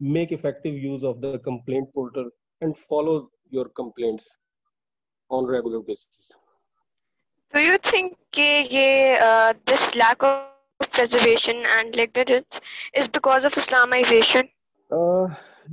Make 0.00 0.32
effective 0.32 0.74
use 0.74 1.02
of 1.02 1.20
the 1.20 1.38
complaint 1.38 1.92
portal 1.92 2.30
and 2.60 2.76
follow 2.76 3.28
your 3.50 3.68
complaints 3.70 4.26
on 5.30 5.46
regular 5.46 5.80
basis. 5.80 6.32
Do 7.52 7.60
you 7.60 7.78
think 7.78 8.16
uh, 8.36 9.54
this 9.66 9.94
lack 9.94 10.22
of 10.22 10.53
preservation 10.90 11.64
and 11.66 11.94
negligence 11.94 12.60
is 12.94 13.08
because 13.08 13.44
of 13.44 13.54
Islamization? 13.54 14.48
Uh, 14.92 15.26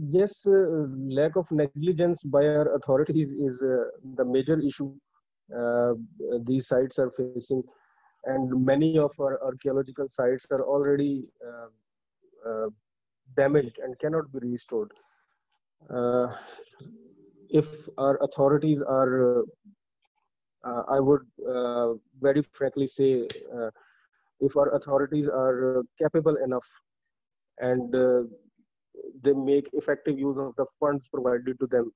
yes, 0.09 0.45
uh, 0.47 0.87
lack 1.19 1.35
of 1.35 1.51
negligence 1.51 2.23
by 2.23 2.45
our 2.45 2.75
authorities 2.75 3.31
is 3.31 3.61
uh, 3.61 3.83
the 4.15 4.25
major 4.25 4.59
issue 4.59 4.93
uh, 5.57 5.93
these 6.45 6.67
sites 6.67 6.97
are 6.97 7.11
facing, 7.11 7.61
and 8.25 8.65
many 8.65 8.97
of 8.97 9.11
our 9.19 9.43
archaeological 9.43 10.07
sites 10.09 10.45
are 10.51 10.63
already 10.63 11.29
uh, 11.45 12.49
uh, 12.49 12.67
damaged 13.35 13.79
and 13.83 13.97
cannot 13.99 14.31
be 14.31 14.39
restored. 14.39 14.91
if 17.59 17.67
our 17.97 18.17
authorities 18.25 18.81
are, 18.81 19.43
I 20.63 20.99
would 21.07 21.25
very 22.21 22.43
frankly 22.53 22.87
say, 22.87 23.27
if 24.41 24.57
our 24.57 24.69
authorities 24.75 25.27
are 25.29 25.83
capable 26.01 26.35
enough 26.37 26.67
and 27.59 27.93
they 29.23 29.33
make 29.33 29.69
effective 29.73 30.17
use 30.19 30.37
of 30.37 30.53
the 30.57 30.65
funds 30.79 31.07
provided 31.07 31.59
to 31.59 31.67
them, 31.67 31.91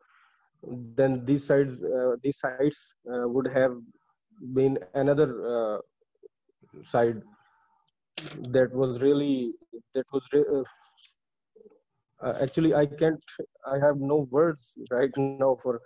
then 0.96 1.26
these 1.26 1.46
sites 1.46 1.74
uh, 1.84 2.16
these 2.24 2.40
sites 2.40 2.96
uh, 3.14 3.28
would 3.28 3.48
have 3.48 3.74
been 4.54 4.78
another 4.94 5.28
uh, 5.56 5.78
side 6.84 7.22
that 8.52 8.72
was 8.74 9.02
really 9.02 9.54
that 9.94 10.06
was 10.14 10.24
re- 10.34 10.46
uh, 10.56 10.64
uh, 12.26 12.34
actually 12.42 12.74
I 12.74 12.86
can't 12.86 13.22
I 13.72 13.78
have 13.80 13.98
no 13.98 14.28
words 14.32 14.72
right 14.92 15.12
now 15.18 15.42
for 15.48 15.82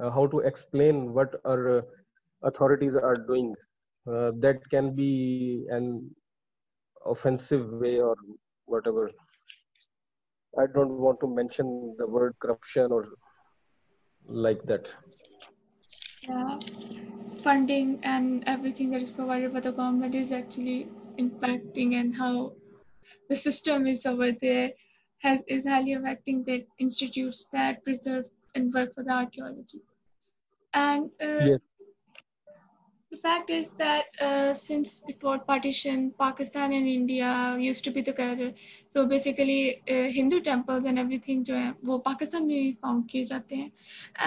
uh, 0.00 0.10
how 0.10 0.26
to 0.26 0.40
explain 0.40 1.12
what 1.14 1.34
our 1.44 1.84
authorities 2.42 2.94
are 2.96 3.16
doing. 3.16 3.54
That 4.06 4.60
can 4.70 4.94
be 4.94 5.66
an 5.70 6.14
offensive 7.04 7.70
way 7.72 8.00
or 8.00 8.16
whatever. 8.66 9.10
I 10.58 10.66
don't 10.66 10.98
want 10.98 11.20
to 11.20 11.26
mention 11.26 11.96
the 11.98 12.06
word 12.06 12.34
corruption 12.40 12.92
or 12.92 13.08
like 14.26 14.62
that. 14.64 14.88
Yeah, 16.22 16.58
funding 17.42 17.98
and 18.02 18.44
everything 18.46 18.90
that 18.90 19.02
is 19.02 19.10
provided 19.10 19.52
by 19.52 19.60
the 19.60 19.72
government 19.72 20.14
is 20.14 20.32
actually 20.32 20.88
impacting 21.18 21.94
and 22.00 22.14
how 22.14 22.52
the 23.28 23.36
system 23.36 23.86
is 23.86 24.06
over 24.06 24.32
there 24.40 24.70
has 25.18 25.42
is 25.48 25.66
highly 25.66 25.94
affecting 25.94 26.44
the 26.44 26.64
institutes 26.78 27.46
that 27.52 27.84
preserve 27.84 28.26
and 28.54 28.72
work 28.72 28.94
for 28.94 29.02
the 29.02 29.10
archaeology. 29.10 29.80
And 30.72 31.10
uh, 31.20 31.46
yes 31.46 31.60
the 33.13 33.17
fact 33.17 33.49
is 33.49 33.71
that 33.73 34.05
uh, 34.21 34.53
since 34.53 35.01
before 35.05 35.39
partition, 35.39 36.13
Pakistan 36.19 36.73
and 36.73 36.87
India 36.87 37.57
used 37.59 37.83
to 37.85 37.91
be 37.91 38.03
together. 38.03 38.53
So 38.87 39.05
basically, 39.05 39.81
uh, 39.89 40.11
Hindu 40.17 40.41
temples 40.41 40.85
and 40.85 40.99
everything 40.99 41.43
जो 41.43 41.55
है 41.55 41.73
वो 41.85 41.97
पाकिस्तान 42.07 42.45
में 42.45 42.55
भी 42.55 42.71
found 42.83 43.07
किए 43.09 43.25
जाते 43.25 43.55
हैं. 43.55 43.71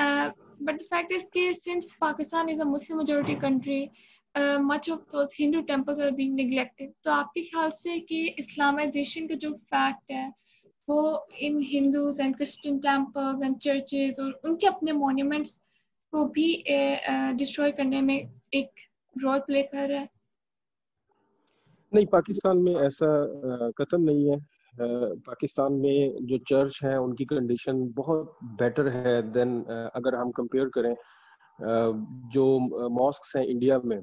Uh, 0.00 0.30
but 0.60 0.78
the 0.78 0.88
fact 0.90 1.12
is 1.12 1.28
that 1.30 1.60
since 1.60 1.92
Pakistan 2.00 2.48
is 2.48 2.58
a 2.58 2.64
Muslim 2.64 2.98
majority 2.98 3.36
country, 3.36 3.92
uh, 4.34 4.58
much 4.58 4.88
of 4.88 5.08
those 5.10 5.32
Hindu 5.32 5.62
temples 5.62 6.00
are 6.00 6.12
being 6.12 6.34
neglected. 6.34 6.92
तो 7.04 7.10
आपके 7.10 7.42
ख्याल 7.50 7.70
से 7.78 7.98
कि 8.10 8.26
इस्लामाइजेशन 8.38 9.26
का 9.28 9.34
जो 9.46 9.52
फैक्ट 9.74 10.12
है 10.12 10.28
वो 10.88 11.00
इन 11.40 11.62
Hindus 11.62 12.20
and 12.20 12.36
Christian 12.36 12.78
temples 12.90 13.42
and 13.44 13.58
churches 13.64 14.20
और 14.20 14.40
उनके 14.44 14.66
अपने 14.66 14.92
मॉन्यूमेंट्स 14.92 15.60
को 16.12 16.24
भी 16.36 16.46
डिस्ट्रॉय 17.38 17.72
करने 17.72 18.00
में 18.02 18.16
एक 18.53 18.69
रोल 19.15 19.39
प्ले 19.39 19.61
कर 19.63 19.89
रहा 19.89 19.99
है? 19.99 20.09
नहीं, 21.93 22.05
पाकिस्तान 22.05 22.57
में 22.57 22.75
ऐसा 22.75 23.07
कतन 23.77 24.01
नहीं 24.01 24.29
है। 24.29 24.37
पाकिस्तान 25.27 25.73
में 25.73 26.25
जो 26.25 26.37
चर्च 26.37 26.79
हैं, 26.83 26.97
उनकी 26.97 27.25
कंडीशन 27.25 27.87
बहुत 27.93 28.37
बेटर 28.59 28.87
है 28.87 29.21
देन 29.31 29.61
अगर 29.95 30.15
हम 30.15 30.31
कंपेयर 30.31 30.69
करें 30.69 30.95
जो 32.29 32.59
मॉस्क 32.89 33.35
हैं 33.37 33.45
इंडिया 33.45 33.79
में 33.85 34.01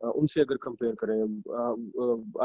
उनसे 0.00 0.40
अगर 0.40 0.56
कंपेयर 0.56 0.94
करें 0.94 1.20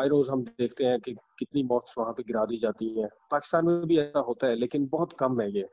आई 0.02 0.08
रोज 0.08 0.30
हम 0.30 0.44
देखते 0.44 0.84
हैं 0.84 1.00
कि 1.00 1.14
कितनी 1.40 1.64
मॉस्क 1.64 2.00
वहाँ 2.00 2.14
पे 2.14 2.24
गिरा 2.24 2.46
दी 2.46 2.58
जाती 2.58 2.88
हैं। 3.00 3.10
पाकिस्तान 3.32 3.66
में 3.66 3.86
भी 3.88 4.00
ऐसा 4.00 4.20
होता 4.20 4.48
है, 4.48 4.56
लेकिन 4.56 4.88
बहुत 4.92 5.14
कम 5.20 5.42
है 5.42 5.52
ये। 5.52 5.68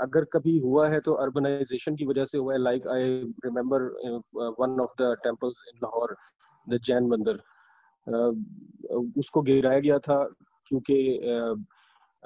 अगर 0.00 0.24
कभी 0.24 0.58
हुआ 0.58 0.88
है 0.88 1.00
तो 1.00 1.12
अर्बनाइजेशन 1.12 1.96
की 1.96 2.06
वजह 2.06 2.24
से 2.24 2.38
हुआ 2.38 2.52
है 2.52 2.58
like 2.58 2.86
I 2.86 3.08
remember 3.44 3.82
one 4.60 4.80
of 4.80 5.02
the 5.02 5.16
temples 5.24 5.54
in 5.74 5.80
Lahore 5.82 6.16
the 6.68 6.80
Jain 6.84 7.06
मंदिर 7.06 7.42
उसको 9.18 9.42
गिराया 9.42 9.80
गया 9.80 9.98
था 9.98 10.28
क्योंकि 10.66 10.96
uh, 11.24 11.54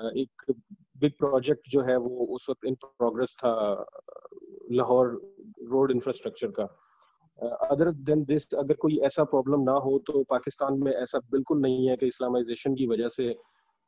uh, 0.05 0.17
एक 0.17 0.55
बिग 0.99 1.13
प्रोजेक्ट 1.19 1.69
जो 1.69 1.83
है 1.83 1.97
वो 1.97 2.27
उस 2.27 2.47
वक्त 2.51 2.65
इन 2.65 2.75
प्रोग्रेस 2.75 3.37
था 3.39 3.53
लाहौर 4.71 5.07
रोड 5.63 5.91
इंफ्रास्ट्रक्चर 5.91 6.51
का. 6.51 6.65
अदर 7.71 7.91
देन 7.91 8.25
दिस 8.25 8.55
अगर 8.55 8.75
कोई 8.75 8.99
ऐसा 8.99 9.25
प्रॉब्लम 9.25 9.63
ना 9.63 9.73
हो 9.73 9.99
तो 10.07 10.23
पाकिस्तान 10.25 10.79
में 10.79 10.93
ऐसा 10.93 11.19
बिल्कुल 11.19 11.61
नहीं 11.61 11.89
है 11.89 11.97
कि 11.97 12.07
इस्लामाइजेशन 12.07 12.75
की 12.75 12.87
वजह 12.87 13.09
से 13.09 13.37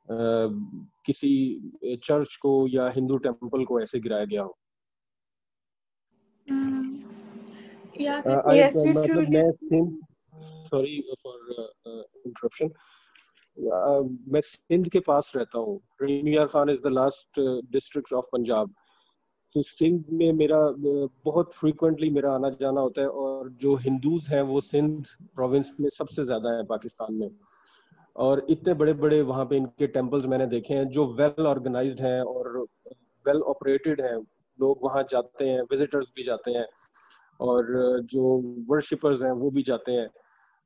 किसी 0.08 1.96
चर्च 2.04 2.36
को 2.36 2.66
या 2.68 2.88
हिंदू 2.88 3.16
टेंपल 3.16 3.64
को 3.64 3.80
ऐसे 3.80 4.00
गिराया 4.00 4.24
गया 4.24 4.42
हो? 4.42 4.56
सॉरी 10.68 11.00
फॉर 11.22 11.72
इंटरप्शन 12.26 12.70
मैं 14.32 14.40
सिंध 14.40 14.88
के 14.88 15.00
पास 15.00 15.32
रहता 15.36 15.58
हूँ। 15.58 15.78
प्रीमियर 15.98 16.46
Khan 16.46 16.70
is 16.70 16.80
the 16.82 16.86
last 16.86 17.40
district 17.72 18.12
of 18.12 18.26
Punjab 18.32 18.74
तो 19.54 19.62
सिंध 19.62 20.04
में 20.12 20.32
मेरा 20.32 20.58
बहुत 21.24 21.52
फ्रीक्वेंटली 21.52 22.08
मेरा 22.10 22.32
आना 22.34 22.50
जाना 22.50 22.80
होता 22.80 23.00
है 23.00 23.08
और 23.08 23.48
जो 23.62 23.74
हिंदूज 23.76 24.28
हैं 24.28 24.42
वो 24.42 24.60
सिंध 24.60 25.04
प्रोविंस 25.34 25.72
में 25.80 25.88
सबसे 25.88 26.24
ज़्यादा 26.24 26.56
है 26.56 26.64
पाकिस्तान 26.64 27.14
में। 27.14 27.28
और 28.16 28.44
इतने 28.50 28.74
बड़े 28.74 28.92
बड़े 28.92 29.20
वहाँ 29.22 29.44
पे 29.46 29.56
इनके 29.56 29.86
टेम्पल्स 29.86 30.24
मैंने 30.26 30.46
देखे 30.46 30.74
हैं, 30.74 30.88
जो 30.88 31.06
वेल 31.14 31.46
ऑर्गेनाइज्ड 31.46 32.00
हैं 32.00 32.20
और 32.22 32.58
वेल 33.26 33.40
ऑपरेटेड 33.42 34.00
हैं। 34.00 34.16
लोग 34.58 34.78
वहाँ 34.84 35.02
जाते 35.10 35.48
हैं 35.48 35.62
विजिटर्स 35.62 36.12
भी 36.16 36.22
जाते 36.22 36.50
हैं 36.50 36.66
और 37.40 37.66
जो 38.04 38.24
वर्शिपर्स 38.68 39.22
हैं 39.22 39.30
वो 39.32 39.50
भी 39.50 39.62
जाते 39.62 39.92
हैं 39.92 40.08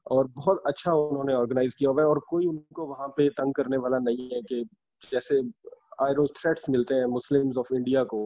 और 0.06 0.26
बहुत 0.26 0.62
अच्छा 0.66 0.92
उन्होंने 0.92 1.34
ऑर्गेनाइज 1.34 1.74
किया 1.74 1.90
हुआ 1.90 2.02
है 2.02 2.08
और 2.08 2.18
कोई 2.28 2.46
उनको 2.46 2.86
वहाँ 2.86 3.08
पे 3.08 3.28
तंग 3.28 3.54
करने 3.54 3.76
वाला 3.76 3.98
नहीं 3.98 4.28
है 4.30 4.40
कि 4.42 4.62
जैसे 5.10 5.38
आयरोज 6.02 6.30
थ्रेट्स 6.36 6.68
मिलते 6.70 6.94
हैं 6.94 7.06
मुस्लिम्स 7.06 7.56
ऑफ़ 7.56 7.74
इंडिया 7.74 8.04
को 8.04 8.20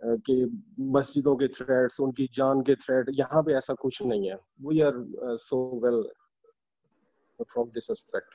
कि 0.00 0.34
मस्जिदों 0.80 1.36
के 1.36 1.48
थ्रेट्स 1.48 2.00
उनकी 2.00 2.28
जान 2.34 2.60
के 2.60 2.74
थ्रेट 2.74 3.06
यहाँ 3.10 3.42
पे 3.42 3.52
ऐसा 3.52 3.74
कुछ 3.74 4.02
नहीं 4.02 4.28
है। 4.28 4.38
We 4.66 4.80
are 4.80 4.92
so 5.42 5.58
well 5.84 6.02
from 7.52 7.70
this 7.74 7.90
aspect. 7.90 8.26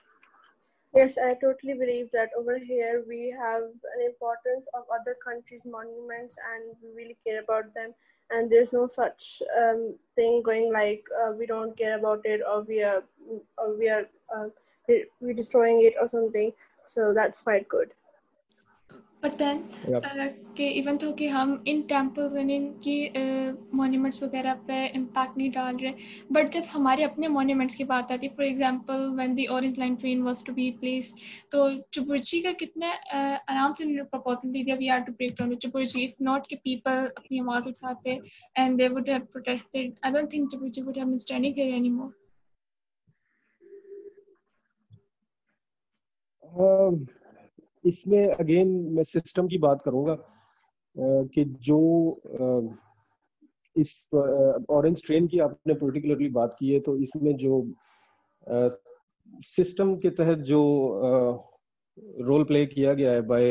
Yes, 0.94 1.18
I 1.18 1.36
totally 1.36 1.74
believe 1.74 2.12
that 2.12 2.32
over 2.38 2.60
here 2.60 3.04
we 3.08 3.34
have 3.40 3.64
an 3.64 4.06
importance 4.06 4.68
of 4.74 4.84
other 4.94 5.16
countries' 5.24 5.62
monuments 5.66 6.36
and 6.54 6.76
we 6.84 7.04
really 7.04 7.18
care 7.26 7.42
about 7.42 7.74
them. 7.74 7.94
And 8.30 8.50
there's 8.50 8.74
no 8.74 8.88
such 8.88 9.42
um, 9.58 9.96
thing 10.16 10.42
going 10.42 10.72
like 10.72 11.04
uh, 11.22 11.32
we 11.32 11.46
don't 11.46 11.78
care 11.78 11.98
about 11.98 12.26
it 12.26 12.42
or 12.46 12.64
we 12.64 12.84
are 12.84 13.04
or 13.58 13.78
we 13.78 13.90
are 13.90 14.06
uh, 14.36 14.48
we 15.22 15.34
destroying 15.34 15.82
it 15.86 15.94
or 16.02 16.10
something. 16.10 16.52
So 16.86 17.14
that's 17.14 17.42
quite 17.42 17.70
good. 17.70 17.94
But 19.24 19.38
then, 19.38 19.58
Yep. 19.88 20.06
uh, 20.06 20.28
कि 20.58 20.68
even 20.80 20.98
तो 20.98 21.12
कि 21.14 21.28
हम 21.28 21.52
इन 21.68 21.82
temples 21.90 22.36
and 22.38 22.52
इनकी 22.52 22.96
monuments 23.76 24.22
वगैरह 24.24 24.54
पे 24.68 24.78
impact 24.96 25.38
नहीं 25.38 25.50
डाल 25.52 25.78
रहे 25.78 25.92
बट 26.32 26.50
जब 26.54 26.64
हमारे 26.72 27.04
अपने 27.04 27.28
मोन्यूमेंट्स 27.36 27.76
की 27.76 27.84
बात 27.92 28.12
आती 28.12 28.28
है 28.28 28.34
for 28.36 28.46
example 28.46 29.06
when 29.16 29.36
the 29.36 29.46
orange 29.58 29.78
line 29.80 29.96
train 29.96 30.22
was 30.24 30.44
to 30.46 30.54
be 30.54 30.70
place 30.82 31.14
तो 31.52 31.70
चुबुर्ची 31.94 32.42
का 32.42 32.52
कितने 32.64 32.90
uh, 32.90 33.38
आराम 33.50 33.74
से 33.74 33.84
उन्होंने 33.84 34.04
प्रपोजल 34.16 34.52
दे 34.52 34.64
दिया 34.64 34.76
we 34.78 34.88
are 34.90 35.02
to 35.02 35.12
break 35.14 35.36
down 35.40 35.56
Chauburji 35.58 36.04
if 36.06 36.24
not 36.24 36.48
कि 36.48 36.56
पीपल 36.66 37.06
अपनी 37.18 37.40
आवाज़ 37.40 37.70
उठाते 37.70 38.20
and 38.58 38.78
they 38.78 38.88
would 38.98 39.10
have 39.10 39.28
protested 39.34 39.94
I 40.06 40.12
don't 40.12 40.34
think 40.34 40.50
Chauburji 40.52 40.82
would 40.82 40.98
have 40.98 41.08
been 41.08 41.18
standing 41.28 41.56
here 41.58 41.76
anymore 41.76 42.14
um, 46.44 46.96
इसमें 47.86 48.28
अगेन 48.28 48.68
मैं 48.96 49.04
सिस्टम 49.04 49.48
की 49.48 49.58
बात 49.58 49.82
करूँगा 49.86 50.18
कि 51.34 51.44
जो 51.62 51.80
इस 53.76 53.94
ऑरेंज 54.14 55.04
ट्रेन 55.06 55.28
की 55.28 55.40
आपने 55.40 55.74
पर्टिकुलरली 55.74 56.30
बात 56.30 56.56
की 56.60 56.74
है 56.74 56.80
तो 56.80 56.98
इसमें 56.98 57.36
जो 57.38 57.64
सिस्टम 59.46 59.96
के 59.98 60.10
तहत 60.10 60.38
जो 60.50 60.62
रोल 62.28 62.44
प्ले 62.44 62.66
किया 62.66 62.94
गया 62.94 63.12
है 63.12 63.22
बाय 63.28 63.46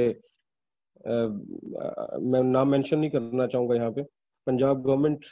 मैं 1.06 2.42
नाम 2.42 2.68
मेंशन 2.68 2.98
नहीं 2.98 3.10
करना 3.10 3.46
चाहूँगा 3.46 3.74
यहाँ 3.74 3.90
पे। 3.90 4.02
पंजाब 4.46 4.82
गवर्नमेंट 4.82 5.24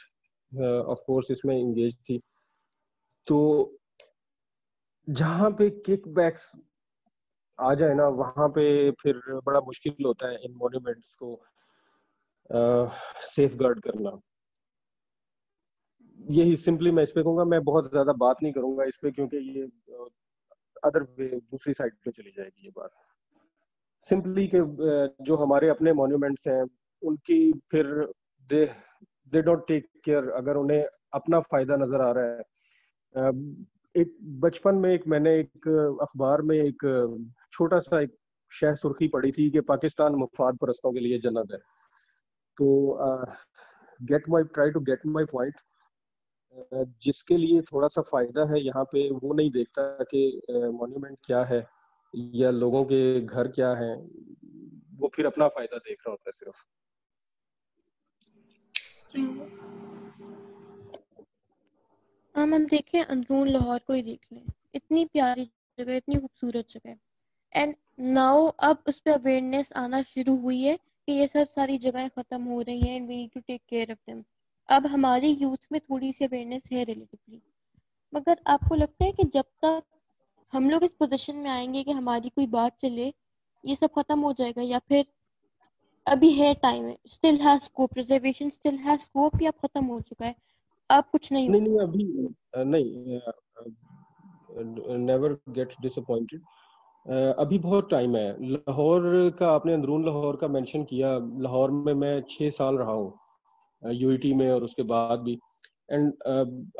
ऑफ़ 0.85 0.99
कोर्स 1.07 1.31
इसमें 1.31 1.57
इंगेज 1.57 1.97
थी। 2.09 2.19
तो 3.27 3.37
जहाँ 5.07 5.49
पे 5.51 5.69
किक 5.85 6.07
बैक्स 6.15 6.51
आ 7.59 7.73
जाए 7.75 7.93
ना, 7.93 8.07
वहाँ 8.07 8.47
पे 8.49 8.91
फिर 9.01 9.21
बड़ा 9.45 9.59
मुश्किल 9.61 10.05
होता 10.05 10.29
है 10.29 10.37
इन 10.45 10.53
मॉन्यूमेंट्स 10.57 11.13
को 11.13 11.39
सेफ़ 13.27 13.55
गार्ड 13.57 13.79
करना। 13.81 14.19
यही 16.19 16.55
सिंपली 16.57 16.91
मैं 16.91 17.03
इस 17.03 17.11
पे 17.11 17.23
कहूँगा, 17.23 17.43
मैं 17.45 17.63
बहुत 17.63 17.89
ज़्यादा 17.91 18.13
बात 18.15 18.37
नहीं 18.43 18.53
करूँगा 18.53 18.83
इस 18.85 18.97
पे 19.01 19.11
क्योंकि 19.11 19.37
ये 19.49 19.63
अदर 20.83 21.03
दूसरी 21.13 21.73
साइड 21.73 21.93
पे 22.05 22.11
चली 22.11 22.31
जाएगी 22.31 22.65
ये 22.65 22.71
बात। 22.77 22.89
सिंपली 24.07 24.47
के 24.53 24.59
जो 25.25 25.35
हमारे 25.37 25.69
अपने 25.69 25.93
मॉन्यूमेंट्स 25.93 26.47
हैं, 26.47 26.63
उनकी 27.01 27.51
फिर 27.71 27.85
they 28.49 28.65
they 29.33 29.41
don't 29.41 29.65
take 29.67 29.87
care 30.05 30.29
अगर 30.35 30.57
उन्हें 30.57 30.83
अपना 31.13 31.39
फ़ायदा 31.41 31.75
नज़र 31.77 32.01
आ 32.01 32.11
रहा 32.11 32.25
है। 32.25 32.41
एक, 33.95 34.17
बचपन 34.41 34.75
में 34.75 34.89
एक 34.91 35.07
मैंने 35.07 35.33
एक 35.39 35.67
अखबार 36.01 36.41
में 36.41 36.55
एक 36.57 36.85
छोटा 37.53 37.79
सा 37.79 38.01
एक 38.01 38.15
शह 38.51 38.73
सुर्खी 38.75 39.07
पड़ी 39.07 39.31
थी 39.31 39.49
कि 39.51 39.61
पाकिस्तान 39.63 40.15
मुफाद 40.15 40.57
परस्तों 40.57 40.91
के 40.93 40.99
लिए 40.99 41.17
जन्नत 41.19 41.51
है। 41.51 41.57
तो 42.57 42.97
get 43.99 44.29
my 44.29 44.43
try 44.53 44.71
to 44.71 44.79
get 44.81 45.05
my 45.07 45.25
point 45.31 45.55
जिसके 47.03 47.37
लिए 47.37 47.61
थोड़ा 47.63 47.87
सा 47.87 48.01
फ़ायदा 48.01 48.45
है, 48.45 48.59
यहाँ 48.61 48.83
पे 48.83 49.09
वो 49.11 49.33
नहीं 49.33 49.51
देखता 49.51 50.03
कि 50.03 50.41
मॉन्यूमेंट 50.51 51.17
क्या 51.25 51.43
है 51.43 51.65
या 52.13 52.49
लोगों 52.51 52.83
के 52.85 53.21
घर 53.21 53.47
क्या 53.47 53.73
है, 53.73 53.95
वो 53.95 55.11
फिर 55.15 55.25
अपना 55.25 55.47
फ़ायदा 55.47 55.77
देख 55.77 55.97
रहा 56.07 56.11
होता 56.11 56.29
है 56.29 56.31
सिर्फ़। 56.33 56.65
हम 62.35 62.53
हम 62.53 62.65
देखें, 62.67 63.01
अंदरून 63.01 63.47
लाहौर 63.47 63.79
को 63.87 63.93
ही 63.93 64.01
देख 64.01 64.25
लें। 64.33 64.45
इतनी 64.75 65.05
प्यारी 65.05 65.45
जगह, 65.79 65.95
इतनी 65.95 66.15
खूबसूरत 66.15 66.65
जगह। 66.69 66.95
एंड 67.55 67.75
नाउ 67.99 68.45
अब 68.47 68.83
उस 68.87 68.99
पर 68.99 69.11
अवेयरनेस 69.11 69.71
आना 69.73 70.01
शुरू 70.01 70.35
हुई 70.37 70.61
है 70.63 70.75
कि 70.77 71.11
ये 71.11 71.27
सब 71.27 71.47
सारी 71.47 71.77
जगहें 71.77 72.09
ख़त्म 72.09 72.41
हो 72.43 72.61
रही 72.61 72.79
हैं 72.79 72.95
and 72.95 73.07
we 73.07 73.15
need 73.15 73.31
to 73.33 73.39
take 73.39 73.61
care 73.69 73.91
of 73.91 73.99
them 74.07 74.23
अब 74.69 74.85
हमारी 74.85 75.29
यूथ 75.31 75.67
में 75.71 75.79
थोड़ी 75.81 76.11
सी 76.13 76.25
अवेयरनेस 76.25 76.69
है 76.71 76.83
रिलेटिवली 76.83 77.41
मगर 78.13 78.37
आपको 78.47 78.75
लगता 78.75 79.05
है 79.05 79.11
कि 79.11 79.23
जब 79.33 79.45
तक 79.65 79.83
हम 80.53 80.69
लोग 80.69 80.83
इस 80.83 80.91
पोजीशन 80.91 81.35
में 81.35 81.49
आएँगे 81.49 81.83
कि 81.83 81.91
हमारी 81.91 82.29
कोई 82.29 82.45
बात 82.47 82.77
चले, 82.81 83.13
ये 83.63 83.75
सब 83.75 83.89
खत्म 83.97 84.19
हो 84.19 84.33
जाएगा 84.33 84.61
या 84.61 84.79
फिर 84.79 85.05
अभी 86.05 86.31
है 86.33 86.53
टाइम 86.53 86.85
है 86.85 86.97
still 87.07 87.35
has 87.41 87.61
scope 87.61 87.97
reservation 87.97 88.49
still 88.49 88.77
has 88.77 89.01
scope 89.01 89.41
या 89.41 89.51
खत्म 89.51 89.85
हो 89.85 89.99
चुका 90.01 90.25
है? 90.25 90.35
अब 90.89 91.03
कुछ 91.11 91.31
नहीं 91.31 91.49
नहीं 91.49 91.61
नहीं, 91.61 91.79
अभी 91.79 92.03
नहीं 92.57 93.19
नेवर 95.05 95.37
गेट 95.49 95.73
डिसअपॉइंटेड 95.81 96.41
अभी 97.05 97.57
बहुत 97.59 97.89
टाइम 97.89 98.15
है। 98.15 98.35
लाहौर 98.43 99.29
का 99.39 99.49
आपने 99.49 99.73
अंदरून 99.73 100.05
लाहौर 100.05 100.35
का 100.35 100.47
मेंशन 100.47 100.83
किया। 100.83 101.17
लाहौर 101.41 101.71
में 101.71 101.93
मैं 101.95 102.21
छः 102.29 102.49
साल 102.51 102.77
रहा 102.77 102.91
हूँ 102.91 103.13
यूईटी 103.83 104.33
में 104.33 104.49
और 104.51 104.63
उसके 104.63 104.83
बाद 104.85 105.19
भी। 105.19 105.37
And 105.89 106.11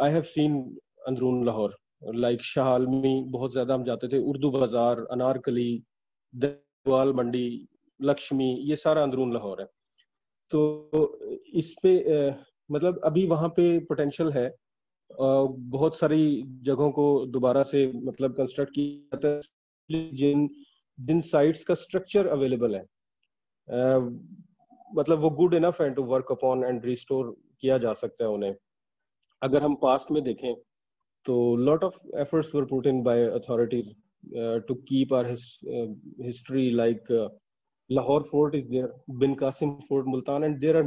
I 0.01 0.12
have 0.12 0.21
seen 0.25 0.60
अंदरून 1.08 1.45
Lahore. 1.45 1.75
Like 2.15 2.41
Shah 2.43 2.67
Alami 2.67 3.23
बहुत 3.29 3.51
ज़्यादा 3.51 3.73
हम 3.73 3.84
जाते 3.84 4.08
थे। 4.08 4.17
उर्दू 4.19 4.51
बाज़ार, 4.51 5.05
अनारकली, 5.12 5.84
दवाल 6.34 7.13
मंडी, 7.13 7.67
लक्ष्मी, 7.99 8.53
ये 8.62 8.75
सारा 8.75 9.03
अंदरून 9.03 9.34
लाहौर 9.34 9.62
है। 9.62 9.67
तो 10.51 11.19
इस 11.53 11.73
पे 11.84 11.93
मतलब 12.69 12.99
अभी 13.05 13.25
वहाँ 13.27 13.49
पे 13.49 13.77
पोटेंशियल 13.86 14.32
है। 14.32 14.49
बहुत 15.12 15.95
सारी 15.95 16.43
जगहों 16.63 16.91
को 16.91 17.25
दोबारा 17.27 17.63
से 17.65 17.86
मतलब 17.95 18.34
कंस्ट्रक्ट 18.34 18.73
किया 18.73 19.17
जाता 19.17 19.27
है। 19.27 19.41
जिन 19.91 20.47
जिन 20.97 21.21
साइट्स 21.21 21.63
का 21.63 21.73
स्ट्रक्चर 21.73 22.28
अवेलेबल 22.28 22.75
है। 22.75 22.84
मतलब 24.95 25.19
वो 25.19 25.30
गुड 25.41 25.54
इनफ 25.54 25.82
है 25.82 25.89
to 25.93 26.04
work 26.13 26.32
upon 26.32 26.63
and 26.63 26.86
restore 26.86 27.36
किया 27.62 27.78
जा 27.78 27.93
सकता 27.93 28.23
है 28.23 28.30
उन्हें। 28.30 28.56
अगर 29.41 29.63
हम 29.63 29.75
पास्ट 29.82 30.12
में 30.12 30.23
देखें 30.23 30.54
तो 31.25 31.56
lot 31.56 31.84
of 31.84 31.99
efforts 32.21 32.56
were 32.56 32.65
put 32.65 32.88
in 32.88 33.04
by 33.04 33.25
authorities 33.25 33.93
to 34.67 34.73
keep 34.89 35.13
our 35.13 35.32
history 35.32 36.69
like 36.71 37.38
Lahore 37.89 38.23
fort 38.32 38.54
is 38.54 38.65
there, 38.69 38.89
Bin 39.17 39.36
Qasim 39.36 39.69
fort, 39.88 40.06
Multan, 40.06 40.43
and 40.43 40.62
there 40.62 40.84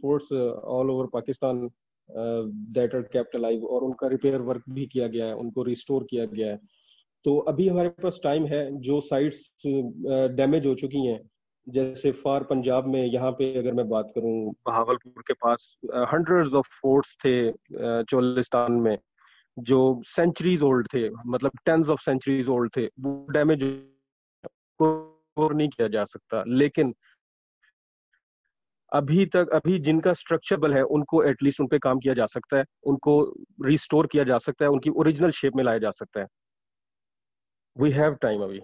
forts 0.00 0.32
uh, 0.32 0.52
all 0.74 0.90
over 0.90 1.06
Pakistan 1.06 1.70
uh, 2.08 2.44
that 2.72 2.94
are 2.94 3.02
kept 3.02 3.34
alive 3.34 3.62
और 3.62 3.82
उनका 3.84 4.08
repair 4.08 4.40
work 4.40 4.62
भी 4.68 4.86
किया 4.86 5.08
गया 5.08 5.26
है 5.26 5.34
उनको 5.34 5.62
restore 5.62 6.06
किया 6.10 6.24
गया 6.24 6.48
है। 6.52 6.58
तो 7.24 7.36
अभी 7.48 7.68
हमारे 7.68 7.88
पास 8.02 8.20
टाइम 8.24 8.46
है, 8.46 8.60
जो 8.80 9.00
साइट्स 9.00 9.50
डैमेज 10.36 10.66
हो 10.66 10.74
चुकी 10.74 11.06
हैं, 11.06 11.20
जैसे 11.66 12.10
फार 12.14 12.42
पंजाब 12.44 12.86
में, 12.86 13.04
यहाँ 13.04 13.30
पे 13.38 13.52
अगर 13.58 13.72
मैं 13.74 13.88
बात 13.88 14.12
करूँ, 14.14 14.52
बहावलपुर 14.66 15.22
के 15.26 15.34
पास 15.34 15.74
हंड्रेड्स 16.12 16.54
ऑफ़ 16.54 16.68
फोर्ट्स 16.82 17.16
थे 17.24 18.02
चोलिस्तान 18.04 18.80
में, 18.82 18.96
जो 19.56 20.00
सेंचुरीज 20.06 20.62
ओल्ड 20.62 20.88
थे 20.94 21.08
मतलब 21.10 21.58
टेंस 21.66 21.88
ऑफ़ 21.88 22.00
सेंचुरीज 22.00 22.48
ओल्ड 22.48 22.70
थे, 22.76 22.86
वो 22.86 23.26
डैमेज 23.30 23.62
रिस्टोर 23.62 25.54
नहीं 25.54 25.68
किया 25.68 25.88
जा 25.88 26.04
सकता, 26.06 26.42
लेकिन 26.48 26.94
अभी 28.92 29.24
तक, 29.26 29.48
अभी 29.54 29.78
जिनका 29.80 30.12
स्ट्रक्चरबल 30.14 30.74
है, 30.74 30.82
उनको 30.82 31.22
एटलीस्ट 31.24 31.60
उन 31.60 31.66
पे 31.66 31.78
काम 31.78 31.98
किया 31.98 32.14
जा 32.14 32.26
सकता 32.28 32.56
है, 32.58 32.64
उनको 32.86 33.20
रिस्टोर 33.64 34.06
किया 34.12 34.24
जा 34.24 34.38
सकता 34.38 34.64
है, 34.64 34.70
उनकी 34.70 34.90
ओरिजिनल 34.92 35.30
शेप 35.32 35.56
में 35.56 35.64
लाया 35.64 35.78
जा 35.78 35.90
सकता 35.90 36.20
है। 36.20 36.26
वी 37.80 37.90
हैव 37.90 38.14
टाइम 38.14 38.42
अभी 38.42 38.60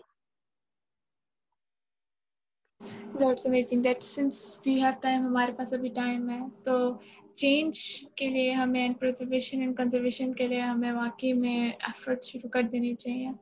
That's 3.18 3.44
amazing. 3.46 3.82
That 3.82 4.00
since 4.02 4.38
we 4.66 4.72
have 4.80 4.96
time 5.02 5.24
हमारे 5.24 5.52
पास 5.52 5.74
अभी 5.74 5.88
टाइम 5.88 6.30
है 6.30 6.48
तो 6.50 7.02
चेंज 7.38 7.78
के 8.18 8.28
लिए 8.28 8.52
हमें 8.52 8.94
प्रिजर्वेशन 8.94 9.62
एंड 9.62 9.76
कंजर्वेशन 9.76 10.32
के 10.32 10.48
लिए 10.48 10.60
हमें 10.60 10.92
वाकई 10.92 11.32
में 11.32 11.68
एफर्ट 11.68 12.24
शुरू 12.24 12.48
कर 12.48 12.62
देनी 12.62 12.94
चाहिए। 12.94 13.32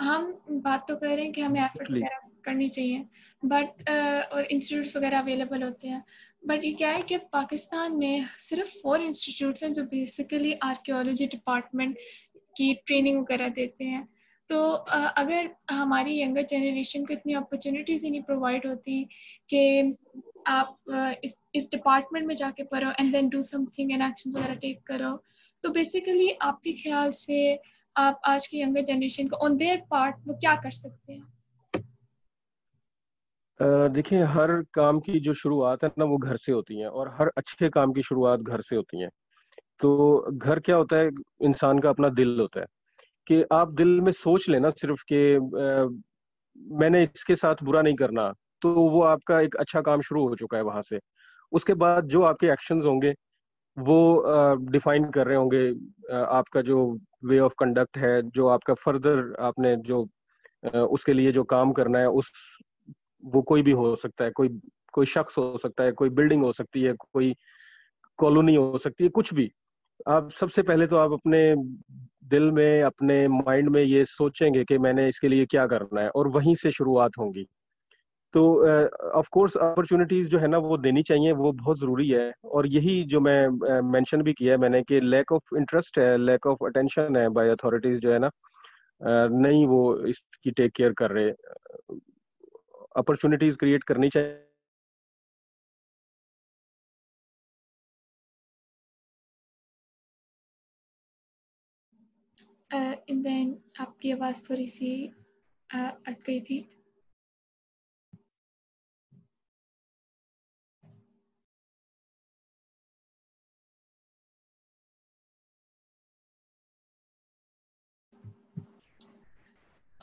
हम 0.00 0.32
बात 0.50 0.86
तो 0.88 0.96
कर 0.96 1.06
रहे 1.06 1.24
हैं 1.24 1.32
कि 1.32 1.40
हमें 1.40 1.60
एफर्ट 1.60 1.90
वगैरह 1.90 2.20
करनी 2.44 2.68
चाहिए 2.68 3.04
बट 3.44 3.82
uh, 3.82 4.32
और 4.32 4.44
इंस्टीट्यूट 4.44 4.96
वगैरह 4.96 5.18
अवेलेबल 5.18 5.62
होते 5.62 5.88
हैं। 5.88 6.04
बट 6.46 6.64
ये 6.64 6.72
क्या 6.72 6.90
है 6.90 7.02
कि 7.02 7.16
पाकिस्तान 7.16 7.96
में 7.96 8.26
सिर्फ़ 8.38 8.70
फोर 8.70 9.00
इंस्टीट्यूट्स 9.00 9.62
हैं 9.62 9.72
जो 9.72 9.84
बेसिकली 9.84 10.52
आर्कियोलॉजी 10.62 11.26
डिपार्टमेंट 11.26 11.98
की 12.56 12.74
ट्रेनिंग 12.74 13.18
वगैरह 13.18 13.48
देते 13.48 13.84
हैं। 13.84 14.19
तो 14.50 14.60
अगर 15.16 15.50
हमारी 15.70 16.20
यंगर 16.22 16.42
जनरेशन 16.42 17.04
को 17.04 17.12
इतनी 17.12 17.34
अपॉर्चुनिटीज़ 17.34 18.04
ही 18.04 18.10
नहीं 18.10 18.22
प्रोवाइड 18.22 18.66
होती 18.66 19.04
कि 19.50 19.96
आप 20.46 20.78
इस 21.24 21.38
इस 21.54 21.68
डिपार्टमेंट 21.70 22.26
में 22.26 22.34
जाके 22.34 22.62
पढ़ो 22.62 22.90
and 22.90 23.12
then 23.12 23.28
do 23.28 23.42
something 23.42 23.92
and 23.92 24.02
action 24.02 24.30
वगैरह 24.30 24.54
टेक 24.54 24.82
करो 24.86 25.16
तो 25.64 25.70
बेसिकली 25.70 26.30
आपके 26.42 26.72
ख्याल 26.72 27.10
से 27.10 27.58
आप 27.96 28.20
आज 28.26 28.46
की 28.46 28.60
यंगर 28.62 28.82
जनरेशन 28.82 29.28
को 29.28 29.36
ऑन 29.36 29.56
देयर 29.56 29.82
पार्ट 29.90 30.16
वो 30.26 30.34
क्या 30.34 30.54
कर 30.56 30.70
सकते 30.70 31.12
हैं? 31.12 31.22
देखिए, 33.92 34.22
हर 34.24 34.52
काम 34.74 35.00
की 35.00 35.20
जो 35.20 35.34
शुरुआत 35.34 35.84
है 35.84 35.90
ना 35.98 36.04
वो 36.04 36.16
घर 36.18 36.36
से 36.36 36.52
होती 36.52 36.78
है 36.80 36.88
और 36.88 37.14
हर 37.18 37.30
अच्छे 37.36 37.68
काम 37.68 37.92
की 37.92 38.02
शुरुआत 38.02 38.40
घर 38.40 38.60
से 38.60 38.76
होती 38.76 39.00
है। 39.00 39.08
तो 39.80 40.26
घर 40.32 40.60
क्या 40.60 40.76
होता 40.76 40.96
है? 40.96 41.10
इंसान 41.42 41.78
का 41.78 41.88
अपना 41.88 42.08
दिल 42.08 42.40
होता 42.40 42.60
है। 42.60 42.66
कि 43.32 43.44
आप 43.52 43.72
दिल 43.72 44.00
में 44.00 44.12
सोच 44.12 44.48
लेना 44.48 44.70
सिर्फ़ 44.70 45.02
कि 45.12 45.38
मैंने 46.76 47.02
इसके 47.02 47.36
साथ 47.36 47.54
बुरा 47.62 47.82
नहीं 47.82 47.94
करना 47.94 48.32
तो 48.62 48.74
वो 48.74 49.02
आपका 49.02 49.40
एक 49.40 49.56
अच्छा 49.56 49.80
काम 49.80 50.00
शुरू 50.00 50.28
हो 50.28 50.34
चुका 50.34 50.56
है 50.56 50.62
वहाँ 50.64 50.82
से। 50.82 50.98
उसके 51.52 51.74
बाद 51.74 52.04
जो 52.04 52.22
आपके 52.22 52.46
एक्शंस 52.46 52.84
होंगे 52.84 53.14
वो 53.78 54.24
डिफाइन 54.70 55.04
uh, 55.04 55.14
कर 55.14 55.26
रहे 55.26 55.36
होंगे 55.36 55.72
uh, 55.72 56.12
आपका 56.12 56.60
जो 56.60 56.98
वे 57.24 57.38
ऑफ़ 57.38 57.52
कंडक्ट 57.58 57.98
है 57.98 58.22
जो 58.22 58.48
आपका 58.48 58.74
फर्दर 58.74 59.36
आपने 59.40 59.76
जो 59.76 60.08
uh, 60.66 60.76
उसके 60.76 61.12
लिए 61.12 61.32
जो 61.32 61.44
काम 61.44 61.72
करना 61.72 61.98
है 61.98 62.08
उस 62.08 62.30
वो 63.24 63.42
कोई 63.42 63.62
भी 63.62 63.72
हो 63.72 63.96
सकता 63.96 64.24
है 64.24 64.30
कोई 64.30 64.60
कोई 64.92 65.06
शख्स 65.06 65.38
हो 65.38 65.58
सकता 65.58 65.84
है 65.84 65.92
कोई 65.92 66.10
बिल्डिंग 66.10 66.42
हो 66.44 66.52
सकती 66.52 66.82
है 66.82 66.92
कोई 66.92 67.34
कॉलोनी 68.18 68.54
हो 68.54 68.78
सकती 68.78 69.04
है 69.04 69.10
कुछ 69.10 69.34
भी। 69.34 69.52
आप 70.08 70.30
सबसे 70.30 70.62
पहले 70.62 70.86
तो 70.86 70.96
आप 70.96 71.12
अपने 71.12 71.54
दिल 72.24 72.50
में 72.50 72.82
अपने 72.82 73.28
माइंड 73.28 73.68
में 73.68 73.82
ये 73.82 74.04
सोचेंगे 74.04 74.64
कि 74.64 74.78
मैंने 74.78 75.08
इसके 75.08 75.28
लिए 75.28 75.46
क्या 75.46 75.66
करना 75.66 76.00
है 76.00 76.08
और 76.08 76.28
वहीं 76.28 76.54
से 76.54 76.70
शुरुआत 76.70 77.10
होंगी। 77.18 77.46
तो 78.34 78.66
ऑफ़ 79.10 79.28
कोर्स 79.32 79.56
अपॉर्चुनिटीज़ 79.56 80.28
जो 80.28 80.38
है 80.38 80.46
ना 80.46 80.58
वो 80.58 80.76
देनी 80.76 81.02
चाहिए 81.02 81.32
वो 81.32 81.52
बहुत 81.52 81.78
ज़रूरी 81.78 82.08
है 82.08 82.32
और 82.44 82.66
यही 82.66 83.04
जो 83.04 83.20
मैं 83.20 83.48
मेंशन 83.80 84.18
uh, 84.18 84.24
भी 84.24 84.32
किया 84.32 84.52
है 84.52 84.58
मैंने 84.58 84.82
कि 84.82 85.00
लैक 85.00 85.32
ऑफ़ 85.32 85.56
इंटरेस्ट 85.56 85.98
है 85.98 86.16
लैक 86.18 86.46
ऑफ़ 86.46 86.64
अटेंशन 86.64 87.16
है 87.16 87.28
बाय 87.28 87.48
अथॉरिटीज 87.48 87.98
जो 88.00 88.12
है 88.12 88.18
ना 88.18 88.28
uh, 88.28 89.42
नहीं 89.42 89.66
वो 89.66 89.96
इसकी 90.06 90.50
टेक 90.50 90.72
केयर 90.72 90.92
कर 90.92 91.10
रहे। 91.10 91.30
अपॉर्चुनिटीज़ 92.96 93.56
क्रिएट 93.56 93.84
करनी 93.84 94.08
चाहिए। 94.08 94.49
इन 102.74 103.22
देन 103.22 103.56
आपकी 103.80 104.10
आवाज़ 104.12 104.42
थोड़ी 104.50 104.68
सी 104.68 105.06
अट 105.74 106.16
गई 106.26 106.40
थी। 106.40 106.66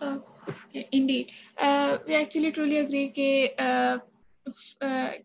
Uh, 0.01 0.17
we 2.07 2.13
actually 2.15 2.51
truly 2.51 2.77
agree 2.77 3.07
कि 3.09 3.55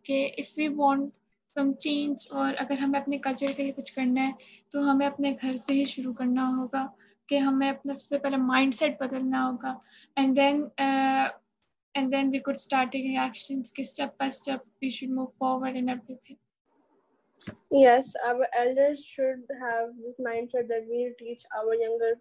कि 0.06 0.34
if 0.38 0.48
we 0.58 0.68
want 0.78 1.10
some 1.56 1.72
change 1.86 2.26
और 2.32 2.54
अगर 2.54 2.78
हमें 2.78 3.00
अपने 3.00 3.18
कल्चर 3.18 3.52
के 3.52 3.62
लिए 3.62 3.72
कुछ 3.72 3.90
करना 3.90 4.20
है 4.20 4.34
तो 4.72 4.80
हमें 4.80 5.06
अपने 5.06 5.32
घर 5.32 5.56
से 5.56 5.72
ही 5.72 5.86
शुरू 5.86 6.12
करना 6.12 6.46
होगा। 6.46 6.84
कि 7.31 7.37
हमें 7.37 7.69
अपना 7.69 7.93
सबसे 7.93 8.17
पहले 8.17 8.37
माइंड 8.37 8.73
सेट 8.73 8.97
बदलना 9.01 9.41
होगा 9.43 9.79
and 10.17 10.35
then 10.35 10.69
and 10.79 12.09
then 12.11 12.29
we 12.31 12.39
could 12.49 12.55
start 12.65 12.91
taking 12.91 13.23
actions 13.25 13.71
कि 13.77 13.83
step 13.83 14.15
by 14.19 14.31
step 14.31 14.63
we 14.83 14.91
should 14.97 15.09
move 15.15 15.31
forward 15.39 15.77
in 15.77 15.89
everything 15.89 16.37
Yes, 17.71 18.13
our 18.25 18.47
elders 18.53 19.05
should 19.05 19.43
have 19.59 19.91
this 19.97 20.19
mindset 20.19 20.67
that 20.69 20.85
we 20.89 20.97
need 20.97 21.13
to 21.17 21.23
teach 21.23 21.43
our 21.57 21.75
younger 21.75 22.19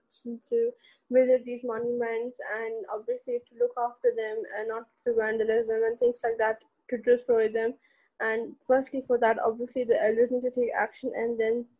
to 0.51 0.70
visit 1.11 1.44
these 1.44 1.62
monuments 1.64 2.38
and 2.59 2.85
obviously 2.92 3.38
to 3.38 3.59
look 3.59 3.72
after 3.79 4.12
them 4.16 4.42
and 4.59 4.68
not 4.68 4.85
to 5.05 5.14
vandalism 5.14 5.83
and 5.85 5.99
things 5.99 6.20
like 6.22 6.38
that 6.38 6.62
to 6.90 6.99
destroy 6.99 7.49
them. 7.49 7.75
And 8.20 8.55
firstly, 8.66 9.03
for 9.07 9.18
that, 9.18 9.38
obviously 9.38 9.85
the 9.85 10.03
elders 10.03 10.31
need 10.31 10.42
to 10.42 10.51
take 10.51 10.70
action, 10.77 11.12
and 11.14 11.38
then 11.38 11.66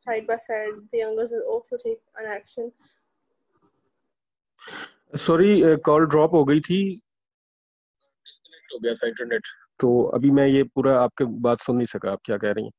side 0.00 0.26
by 0.26 0.38
side, 0.38 0.74
the 0.92 0.98
youngers 0.98 1.30
will 1.30 1.46
also 1.52 1.76
take 1.76 2.00
an 2.18 2.26
action. 2.26 2.72
Sorry 5.14 5.76
call 5.84 6.04
drop 6.12 6.32
हो 6.34 6.44
गई 6.44 6.60
थी 6.60 6.78
disconnect 8.26 8.72
हो 8.72 8.78
गया 8.78 8.94
था 8.94 9.06
internet 9.08 9.46
तो 9.80 9.90
अभी 10.14 10.30
मैं 10.38 10.46
ये 10.46 10.62
पूरा 10.74 10.98
आपके 11.00 11.24
बात 11.46 11.60
सुन 11.62 11.76
नहीं 11.76 11.86
सका 11.86 12.10
आप 12.12 12.20
क्या 12.24 12.36
कह 12.36 12.52
रही 12.52 12.64
हैं 12.64 12.72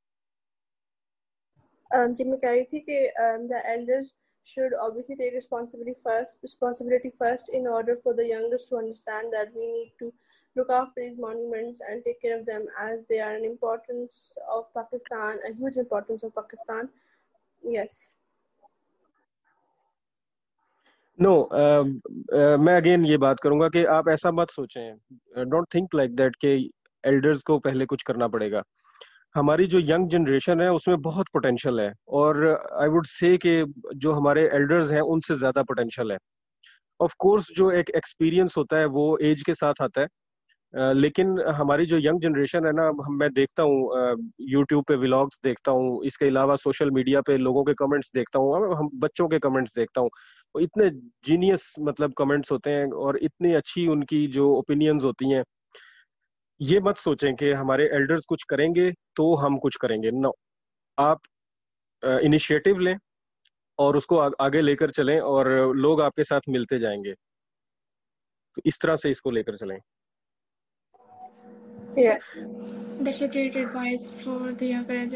um, 1.91 2.15
जी 2.15 2.23
मैं 2.23 2.39
कह 2.39 2.49
रही 2.49 2.63
थी 2.63 2.79
कि 2.89 2.99
um, 3.25 3.47
the 3.53 3.61
elders 3.75 4.11
should 4.47 4.73
obviously 4.81 5.15
take 5.21 5.33
responsibility 5.35 5.93
first 6.03 6.43
responsibility 6.43 7.11
first 7.21 7.49
in 7.59 7.65
order 7.77 7.95
for 8.03 8.13
the 8.19 8.27
youngest 8.27 8.69
to 8.69 8.77
understand 8.81 9.33
that 9.37 9.55
we 9.55 9.71
need 9.71 9.89
to 10.03 10.11
look 10.57 10.69
after 10.75 11.01
these 11.01 11.17
monuments 11.23 11.81
and 11.87 12.03
take 12.03 12.21
care 12.21 12.37
of 12.39 12.45
them 12.45 12.67
as 12.83 12.99
they 13.09 13.19
are 13.19 13.33
an 13.37 13.45
importance 13.45 14.19
of 14.57 14.67
Pakistan 14.77 15.41
a 15.49 15.51
huge 15.53 15.77
importance 15.77 16.23
of 16.23 16.33
Pakistan. 16.35 16.89
Yes. 17.63 17.97
No 21.19 21.29
no, 21.29 21.35
uh, 21.59 22.57
मैं 22.59 22.75
again 22.77 23.05
ये 23.05 23.17
बात 23.17 23.39
करूँगा 23.43 23.67
कि 23.75 23.83
आप 23.91 24.09
ऐसा 24.09 24.31
मत 24.31 24.51
सोचें। 24.55 25.47
Don't 25.49 25.67
think 25.73 25.95
like 25.95 26.15
that 26.15 26.35
कि 26.35 26.49
एल्डर्स 27.03 27.41
को 27.47 27.57
पहले 27.59 27.85
कुछ 27.85 28.03
करना 28.07 28.27
पड़ेगा। 28.27 28.61
हमारी 29.35 29.65
जो 29.67 29.79
यंग 29.79 30.09
जनरेशन 30.09 30.61
है 30.61 30.69
उसमें 30.73 31.01
बहुत 31.01 31.27
पोटेंशियल 31.33 31.79
है। 31.79 31.91
और 32.19 32.45
आई 32.81 32.87
वुड 32.89 33.07
से 33.07 33.37
कि 33.45 33.63
जो 33.95 34.11
हमारे 34.11 34.47
एल्डर्स 34.55 34.91
हैं 34.91 35.01
उनसे 35.15 35.35
ज़्यादा 35.35 35.63
पोटेंशियल 35.63 36.11
है। 36.11 36.17
ऑफ़ 36.99 37.13
कोर्स 37.19 37.47
जो 37.57 37.71
एक 37.71 37.89
एक्सपीरियंस 37.95 38.53
होता 38.57 38.77
है 38.77 38.85
वो 38.99 39.17
एज 39.31 39.43
के 39.45 39.53
साथ 39.53 39.81
आता 39.81 40.01
है। 40.01 40.07
लेकिन 40.77 41.39
हमारी 41.49 41.85
जो 41.85 41.97
यंग 41.99 42.21
जनरेशन 42.21 42.65
है 42.65 42.71
ना 42.71 42.91
मैं 43.11 43.31
देखता 43.33 43.63
हूँ 43.63 44.15
यूट्यूब 44.49 44.83
पे 44.87 44.95
व्लॉग्स 44.95 45.39
देखता 45.43 45.71
हूँ 45.71 46.03
इसके 46.05 46.25
अलावा 46.27 46.55
सोशल 46.55 46.91
मीडिया 46.91 47.21
पे 47.21 47.37
लोगों 47.37 47.63
के 47.63 47.73
कमेंट्स 47.73 48.11
देखता 48.15 48.39
हूँ 48.39 48.75
हम 48.77 48.89
बच्चों 48.95 49.27
के 49.27 49.39
कमेंट्स 49.39 49.71
देखता 49.75 50.01
हूँ। 50.01 50.09
इतने 50.55 50.89
जीनियस 51.27 51.73
मतलब 51.79 52.13
कमेंट्स 52.17 52.51
होते 52.51 52.69
हैं 52.69 52.91
और 53.05 53.17
इतनी 53.17 53.53
अच्छी 53.53 53.87
उनकी 53.87 54.25
जो 54.27 54.49
ओपिनियंस 54.55 55.03
होती 55.03 55.31
हैं 55.31 55.43
ये 56.61 56.79
मत 56.79 56.97
सोचें 56.97 57.35
कि 57.35 57.51
हमारे 57.51 57.89
एल्डर्स 57.93 58.25
कुछ 58.25 58.43
करेंगे 58.49 58.91
तो 59.15 59.33
हम 59.35 59.57
कुछ 59.57 59.75
करेंगे। 59.81 60.11
नो 60.11 60.33
आप 60.97 61.21
इनिशिएटिव 62.03 62.79
लें 62.79 62.95
और 63.79 63.97
उसको 63.97 64.17
आ, 64.17 64.29
आगे 64.41 64.61
लेकर 64.61 64.91
चलें 64.91 65.19
और 65.19 65.75
लोग 65.75 66.01
आपके 66.01 66.23
साथ 66.23 66.41
मिलते 66.49 66.79
जाएँगे। 66.79 67.13
तो 68.57 68.61
इस 68.65 68.77
तरह 68.81 68.95
से 68.95 69.11
इसको 69.11 69.31
लेकर 69.31 69.57
चलें। 69.57 69.79
Yes. 71.97 72.51
That's 72.99 73.21
a 73.21 73.27
great 73.27 73.55
advice 73.55 74.13
for 74.23 74.53
the 74.53 74.67
younger 74.67 75.07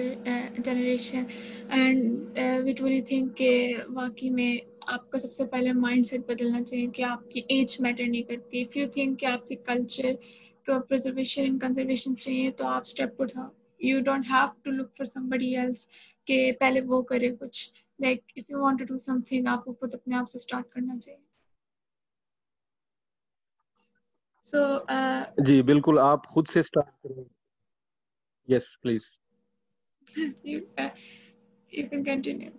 generation. 0.62 1.30
And 1.70 2.38
uh, 2.38 2.62
we 2.66 2.74
truly 2.74 3.02
think 3.02 3.36
कि 3.36 3.86
वाकई 3.90 4.30
में 4.30 4.62
आपका 4.90 5.20
सबसे 5.20 5.46
पहले 5.46 5.74
माइंड 5.74 6.06
सेट 6.06 6.28
बदलना 6.28 6.62
चाहिए 6.62 6.88
कि 6.96 7.04
आपकी 7.04 7.46
एज 7.52 7.78
मैटर 7.82 8.08
नहीं 8.08 8.24
करती 8.24 8.62
इफ़ 8.62 8.78
यू 8.80 8.88
थिंक 8.98 9.18
कि 9.20 9.26
आपके 9.26 9.56
कल्चर 9.70 10.18
तो 10.68 10.80
प्रिजर्वेशन 10.90 11.46
एंड 11.46 11.62
कंजर्वेशन 11.62 12.16
चाहिए 12.16 12.52
तो 12.52 12.66
आप 12.68 12.86
स्टेप 12.94 13.22
उठाओ 13.22 13.50
you 13.80 14.02
don't 14.10 14.26
have 14.32 14.52
to 14.66 14.72
look 14.72 14.92
for 14.98 15.08
somebody 15.08 15.54
else 15.66 15.86
के 16.28 16.52
पहले 16.64 16.82
वो 16.94 17.02
करे 17.14 17.30
कुछ 17.44 17.72
like 18.00 18.24
if 18.38 18.52
you 18.52 18.62
want 18.62 18.80
to 18.80 18.86
do 18.86 18.98
something 19.10 19.48
आपको 19.48 19.74
खुद 19.74 19.94
अपने 19.94 20.16
आप 20.16 20.28
से 20.34 20.40
स्टार्ट 20.40 20.74
करना 20.74 20.98
चाहिए 20.98 21.20
सो 24.52 24.58
so, 24.58 24.86
uh, 24.94 25.46
जी 25.46 25.62
बिल्कुल 25.64 26.00
आप 26.00 26.26
खुद 26.34 26.48
से 26.48 26.62
स्टार्ट 26.64 26.90
करें। 27.08 27.26
Yes 28.48 28.76
please 28.84 29.06
you 30.48 30.60
can 30.80 32.04
continue 32.04 32.50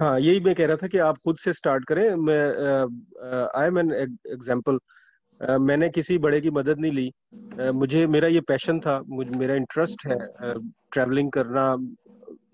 हाँ 0.00 0.18
यही 0.20 0.40
मैं 0.40 0.54
कह 0.54 0.66
रहा 0.66 0.76
था 0.76 0.86
कि 0.88 0.98
आप 0.98 1.18
खुद 1.24 1.36
से 1.38 1.52
स्टार्ट 1.52 1.84
करें। 1.88 2.14
मैं 2.16 2.42
आई 3.60 3.66
एम 3.66 3.78
एन 3.78 3.92
एग्ज़ाम्पल 3.92 4.78
मैंने 5.60 5.88
किसी 5.88 6.18
बड़े 6.18 6.40
की 6.40 6.50
मदद 6.50 6.78
नहीं 6.78 6.92
ली। 6.92 7.10
Uh, 7.56 7.72
मुझे 7.72 8.06
मेरा 8.06 8.28
ये 8.28 8.40
पैशन 8.40 8.80
था। 8.80 9.00
मुझे 9.08 9.30
मेरा 9.30 9.54
इंटरेस्ट 9.54 10.06
है 10.06 10.18
ट्रैवलिंग 10.92 11.28
uh, 11.28 11.34
करना 11.34 11.64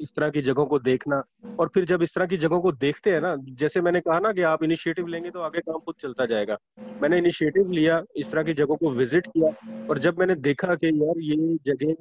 इस 0.00 0.08
तरह 0.16 0.30
की 0.30 0.42
जगहों 0.42 0.66
को 0.66 0.78
देखना। 0.80 1.22
और 1.60 1.68
फिर 1.74 1.84
जब 1.84 2.02
इस 2.02 2.14
तरह 2.14 2.26
की 2.26 2.36
जगहों 2.38 2.60
को 2.60 2.72
देखते 2.74 3.12
हैं 3.12 3.20
ना, 3.20 3.34
जैसे 3.40 3.80
मैंने 3.80 4.00
कहा 4.00 4.18
ना 4.20 4.32
कि 4.32 4.42
आप 4.44 4.62
इनिशिएटिव 4.64 5.06
लेंगे 5.06 5.30
तो 5.30 5.40
आगे 5.40 5.60
काम 5.60 5.78
खुद 5.78 5.94
चलता 6.00 6.26
जाएगा। 6.26 6.56
मैंने 7.02 7.18
इनिशिएटिव 7.18 7.70
लिया, 7.70 8.02
इस 8.16 8.30
तरह 8.30 8.42
की 8.42 8.54
जगहों 8.54 8.76
को 8.76 8.90
विज़िट 8.92 9.26
किया 9.28 9.50
और 9.86 9.98
जब 9.98 10.18
मैंने 10.18 10.34
देखा 10.42 10.74
कि 10.74 10.86
यार 10.86 11.20
ये 11.22 11.36
जगह 11.66 11.94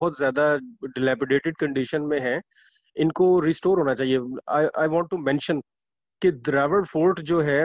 बहुत 0.00 0.16
ज़्यादा 0.16 0.54
डिलेपिडेटेड 0.86 1.56
कंडीशन 1.56 2.02
में 2.04 2.18
है, 2.20 2.40
इनको 2.96 3.38
रिस्टोर 3.40 3.78
होना 3.78 3.94
चाहिए। 3.94 4.18
आई 4.50 4.86
वॉन्ट 4.88 5.10
टू 5.10 5.16
मेंशन 5.20 5.60
कि 6.22 6.30
द्रावड़ 6.42 6.84
फोर्ट 6.86 7.20
जो 7.22 7.40
है 7.42 7.62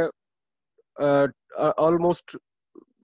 ऑलमोस्ट 1.79 2.38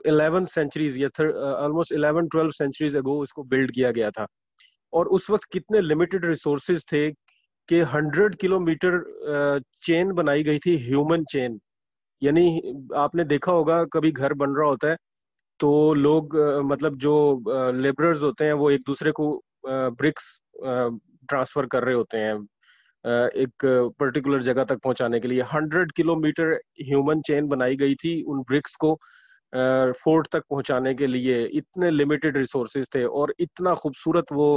इलेवन 0.06 0.46
सेंचुरीज 0.48 0.98
या 0.98 1.10
almost 1.56 1.92
eleven 1.94 2.28
twelve 2.28 2.52
centuries 2.54 2.96
ago 2.96 3.24
इसको 3.24 3.44
बिल्ड 3.46 3.72
किया 3.72 3.92
गया 3.92 4.12
था। 4.12 4.26
और 4.94 5.08
उस 5.10 5.30
वक्त 5.30 5.48
कितने 5.52 5.82
लिमिटेड 5.82 6.26
रिसोर्सेज 6.26 6.84
थे 6.92 7.10
कि 7.70 7.80
हंड्रेड 7.94 8.36
किलोमीटर 8.42 9.64
चेन 9.84 10.12
बनाई 10.14 10.44
गई 10.44 10.60
थी 10.66 10.76
ह्यूमन 10.86 11.24
चेन 11.32 11.60
यानी 12.22 12.46
आपने 12.98 13.24
देखा 13.26 13.52
होगा, 13.52 13.84
कभी 13.86 14.12
घर 14.12 14.34
बन 14.36 14.56
रहा 14.56 14.68
होता 14.68 14.90
है 14.90 14.98
तो 15.60 15.94
लोग 15.94 16.36
मतलब 16.66 16.98
जो 17.00 17.72
लेबरर्स 17.74 18.22
होते 18.22 18.46
हैं, 18.46 18.54
वो 18.54 18.70
एक 18.72 18.82
दूसरे 18.88 19.12
को 19.12 19.30
ब्रिक्स 19.68 20.38
ट्रांसफ़र 20.60 21.66
कर 21.66 21.84
रहे 21.84 21.96
होते 21.96 22.18
हैं 22.18 22.34
एक 23.38 23.66
पर्टिकुलर 24.00 24.42
जगह 24.44 24.64
तक 24.64 24.80
पहुँचाने 24.84 25.20
के 25.20 25.28
लिए। 25.28 25.42
हंड्रेड 25.54 25.92
किलोमीटर 25.92 26.54
ह्यूमन 26.82 27.22
चेन 27.28 27.48
बनाई 27.48 27.76
गई 27.76 27.96
थी 27.96 28.22
उन 28.24 28.42
ब्रिक्स 28.50 28.76
को 28.76 28.94
फोर्ट 30.04 30.28
तक 30.32 30.44
पहुँचाने 30.50 30.94
के 30.94 31.08
लिए। 31.08 31.44
इतने 31.48 31.92
लिमिटेड 31.92 32.38
रिसोर्सेज 32.38 32.88
थे 32.96 33.04
और 33.06 33.34
इतना 33.40 33.74
खूबसूरत 33.76 34.32
वो 34.34 34.50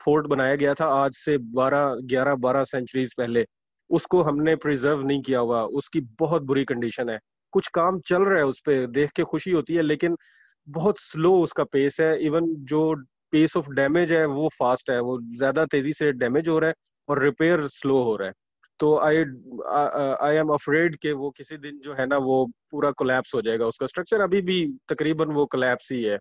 फोर्ट 0.00 0.26
बनाया 0.26 0.54
गया 0.56 0.74
था 0.74 0.86
आज 0.94 1.14
से 1.16 1.36
12 1.54 1.94
11 2.04 2.34
12 2.36 2.64
सेंचुरीज 2.64 3.14
पहले। 3.18 3.44
उसको 3.90 4.22
हमने 4.22 4.54
प्रिजर्व 4.56 5.02
नहीं 5.02 5.22
किया 5.22 5.38
हुआ। 5.40 5.62
उसकी 5.80 6.00
बहुत 6.20 6.42
बुरी 6.42 6.64
कंडीशन 6.64 7.10
है। 7.10 7.18
कुछ 7.52 7.68
काम 7.74 8.00
चल 8.06 8.22
रहा 8.22 8.38
है 8.38 8.44
उस 8.44 8.60
पर 8.60 8.86
देख 8.88 9.10
के 9.12 9.22
खुशी 9.24 9.50
होती 9.50 9.74
है, 9.74 9.82
लेकिन 9.82 10.16
बहुत 10.68 10.98
स्लो 11.00 11.34
उसका 11.42 11.64
पेस 11.64 11.96
है। 12.00 12.16
इवन 12.26 12.46
जो 12.66 12.94
पेस 13.32 13.56
ऑफ़ 13.56 13.68
डैमेज 13.70 14.12
है, 14.12 14.24
वो 14.26 14.48
फास्ट 14.58 14.90
है। 14.90 15.00
वो 15.00 15.18
ज़्यादा 15.38 15.64
तेज़ी 15.66 15.92
से 15.92 16.12
डैमेज 16.14 16.48
हो 16.48 16.58
रहा 16.58 16.68
है 16.70 16.74
और 17.08 17.22
रिपेयर 17.24 17.66
स्लो 17.68 18.02
हो 18.04 18.16
रहा 18.16 18.28
है। 18.28 18.34
तो 18.80 18.96
आई 18.98 19.16
आई 20.22 20.36
एम 20.36 20.48
अफ्रेड 20.54 20.96
के 20.96 21.12
वो 21.12 21.30
किसी 21.30 21.56
दिन 21.58 21.78
जो 21.84 21.94
है 21.94 22.06
ना, 22.06 22.16
वो 22.18 22.46
पूरा 22.70 22.90
कोलैप्स 22.92 23.34
हो 23.34 23.42
जाएगा। 23.42 23.66
उसका 23.66 23.86
स्ट्रक्चर 23.86 24.20
अभी 24.20 24.40
भी 24.42 24.64
तकरीबन 24.88 25.32
वो 25.32 25.46
कोलैप्स 25.46 25.92
ही 25.92 26.02
है। 26.04 26.18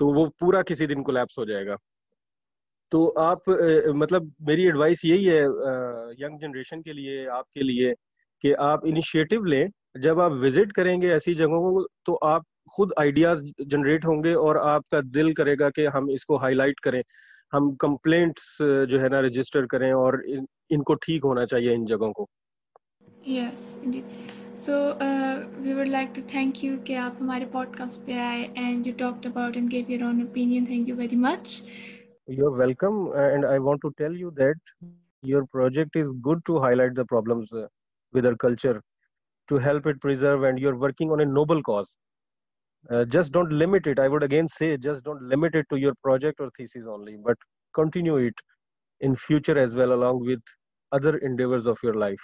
तो 0.00 0.12
वो 0.14 0.26
पूरा 0.40 0.62
किसी 0.62 0.86
दिन 0.86 1.02
कोलैप्स 1.02 1.38
हो 1.38 1.44
जाएगा। 1.46 1.76
तो 2.94 3.06
आप 3.18 3.48
मतलब 4.00 4.32
मेरी 4.48 4.66
एडवाइस 4.66 5.04
यही 5.04 5.24
है 5.24 5.42
यंग 6.18 6.38
जनरेशन 6.40 6.82
के 6.82 6.92
लिए 6.92 7.24
आपके 7.36 7.62
लिए 7.62 7.92
कि 8.44 8.52
आप 8.62 8.86
इनिशिएटिव 8.86 9.44
लें। 9.44 9.68
जब 10.00 10.20
आप 10.20 10.32
विज़िट 10.32 10.72
करेंगे 10.72 11.08
ऐसी 11.12 11.34
जगहों 11.34 11.60
को 11.62 11.86
तो 12.06 12.14
आप 12.26 12.44
खुद 12.76 12.92
आइडियाज़ 13.00 13.42
जनरेट 13.62 14.04
होंगे 14.04 14.34
और 14.34 14.56
आपका 14.58 15.00
दिल 15.16 15.32
करेगा 15.34 15.70
कि 15.70 15.84
हम 15.96 16.10
इसको 16.10 16.36
हाईलाइट 16.36 16.80
करें। 16.80 17.02
हम 17.52 17.74
कंप्लेंट्स 17.80 18.56
जो 18.90 18.98
है 18.98 19.08
ना 19.08 19.20
रजिस्टर 19.20 19.66
करें 19.66 19.92
और 19.92 20.22
इन, 20.26 20.46
इनको 20.70 20.94
ठीक 20.94 21.24
होना 21.24 21.44
चाहिए 21.44 21.74
इन 21.74 21.84
जगहों 21.86 22.12
को। 22.12 22.28
Yes 23.28 23.74
so 24.64 24.78
we 25.62 25.72
would 25.72 25.88
like 25.88 26.12
to 26.16 26.22
thank 26.34 26.64
you 26.64 26.76
कि 26.86 26.94
आप 26.94 27.18
हमारे 27.20 27.46
पॉडकास्ट 27.52 28.06
पे 28.06 28.18
आए 28.20 28.42
and 28.58 28.86
you 28.86 28.92
talked 28.98 29.26
about 29.26 29.56
and 29.56 29.68
give 29.70 29.90
your 29.90 30.04
own 30.08 30.22
opinion 30.22 30.66
thank 30.66 30.88
you 30.88 30.96
very 30.96 31.16
much 31.16 31.62
You're 32.26 32.50
welcome. 32.52 33.08
Uh, 33.08 33.28
and 33.34 33.44
I 33.44 33.58
want 33.58 33.80
to 33.82 33.92
tell 33.98 34.12
you 34.12 34.32
that 34.36 34.54
your 35.22 35.46
project 35.46 35.96
is 35.96 36.12
good 36.22 36.40
to 36.46 36.60
highlight 36.60 36.94
the 36.94 37.04
problems 37.04 37.52
uh, 37.52 37.66
with 38.12 38.26
our 38.26 38.36
culture 38.36 38.80
to 39.48 39.56
help 39.56 39.86
it 39.86 40.00
preserve, 40.00 40.44
and 40.44 40.58
you're 40.58 40.76
working 40.76 41.10
on 41.10 41.20
a 41.20 41.24
noble 41.24 41.62
cause. 41.62 41.92
Uh, 42.90 43.04
just 43.04 43.32
don't 43.32 43.52
limit 43.52 43.86
it. 43.86 43.98
I 43.98 44.08
would 44.08 44.22
again 44.22 44.48
say, 44.48 44.76
just 44.76 45.04
don't 45.04 45.22
limit 45.22 45.54
it 45.54 45.66
to 45.70 45.76
your 45.76 45.94
project 46.02 46.40
or 46.40 46.50
thesis 46.56 46.86
only, 46.88 47.16
but 47.22 47.36
continue 47.74 48.16
it 48.16 48.34
in 49.00 49.16
future 49.16 49.58
as 49.58 49.74
well, 49.74 49.92
along 49.92 50.24
with 50.24 50.40
other 50.92 51.18
endeavors 51.18 51.66
of 51.66 51.76
your 51.82 51.94
life. 51.94 52.20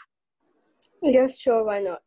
Yes, 1.02 1.38
sure. 1.38 1.64
Why 1.64 1.80
not? 1.80 2.00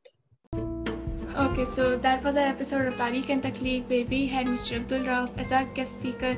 Okay, 1.35 1.65
so 1.65 1.97
that 1.97 2.23
was 2.23 2.35
our 2.35 2.45
episode 2.45 2.85
of 2.85 2.93
Tariq 2.93 3.29
and 3.29 3.41
Takleek, 3.41 3.89
where 3.89 4.05
we 4.05 4.27
had 4.27 4.45
Mr. 4.45 4.75
Abdul 4.75 4.99
Rauf 4.99 5.31
as 5.39 5.51
our 5.51 5.65
guest 5.73 5.93
speaker. 5.93 6.37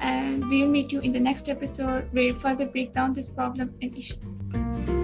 And 0.00 0.48
we'll 0.48 0.66
meet 0.66 0.90
you 0.90 0.98
in 0.98 1.12
the 1.12 1.20
next 1.20 1.48
episode 1.48 2.08
where 2.10 2.32
we 2.32 2.38
further 2.40 2.66
break 2.66 2.92
down 2.92 3.12
these 3.12 3.28
problems 3.28 3.76
and 3.80 3.96
issues. 3.96 5.01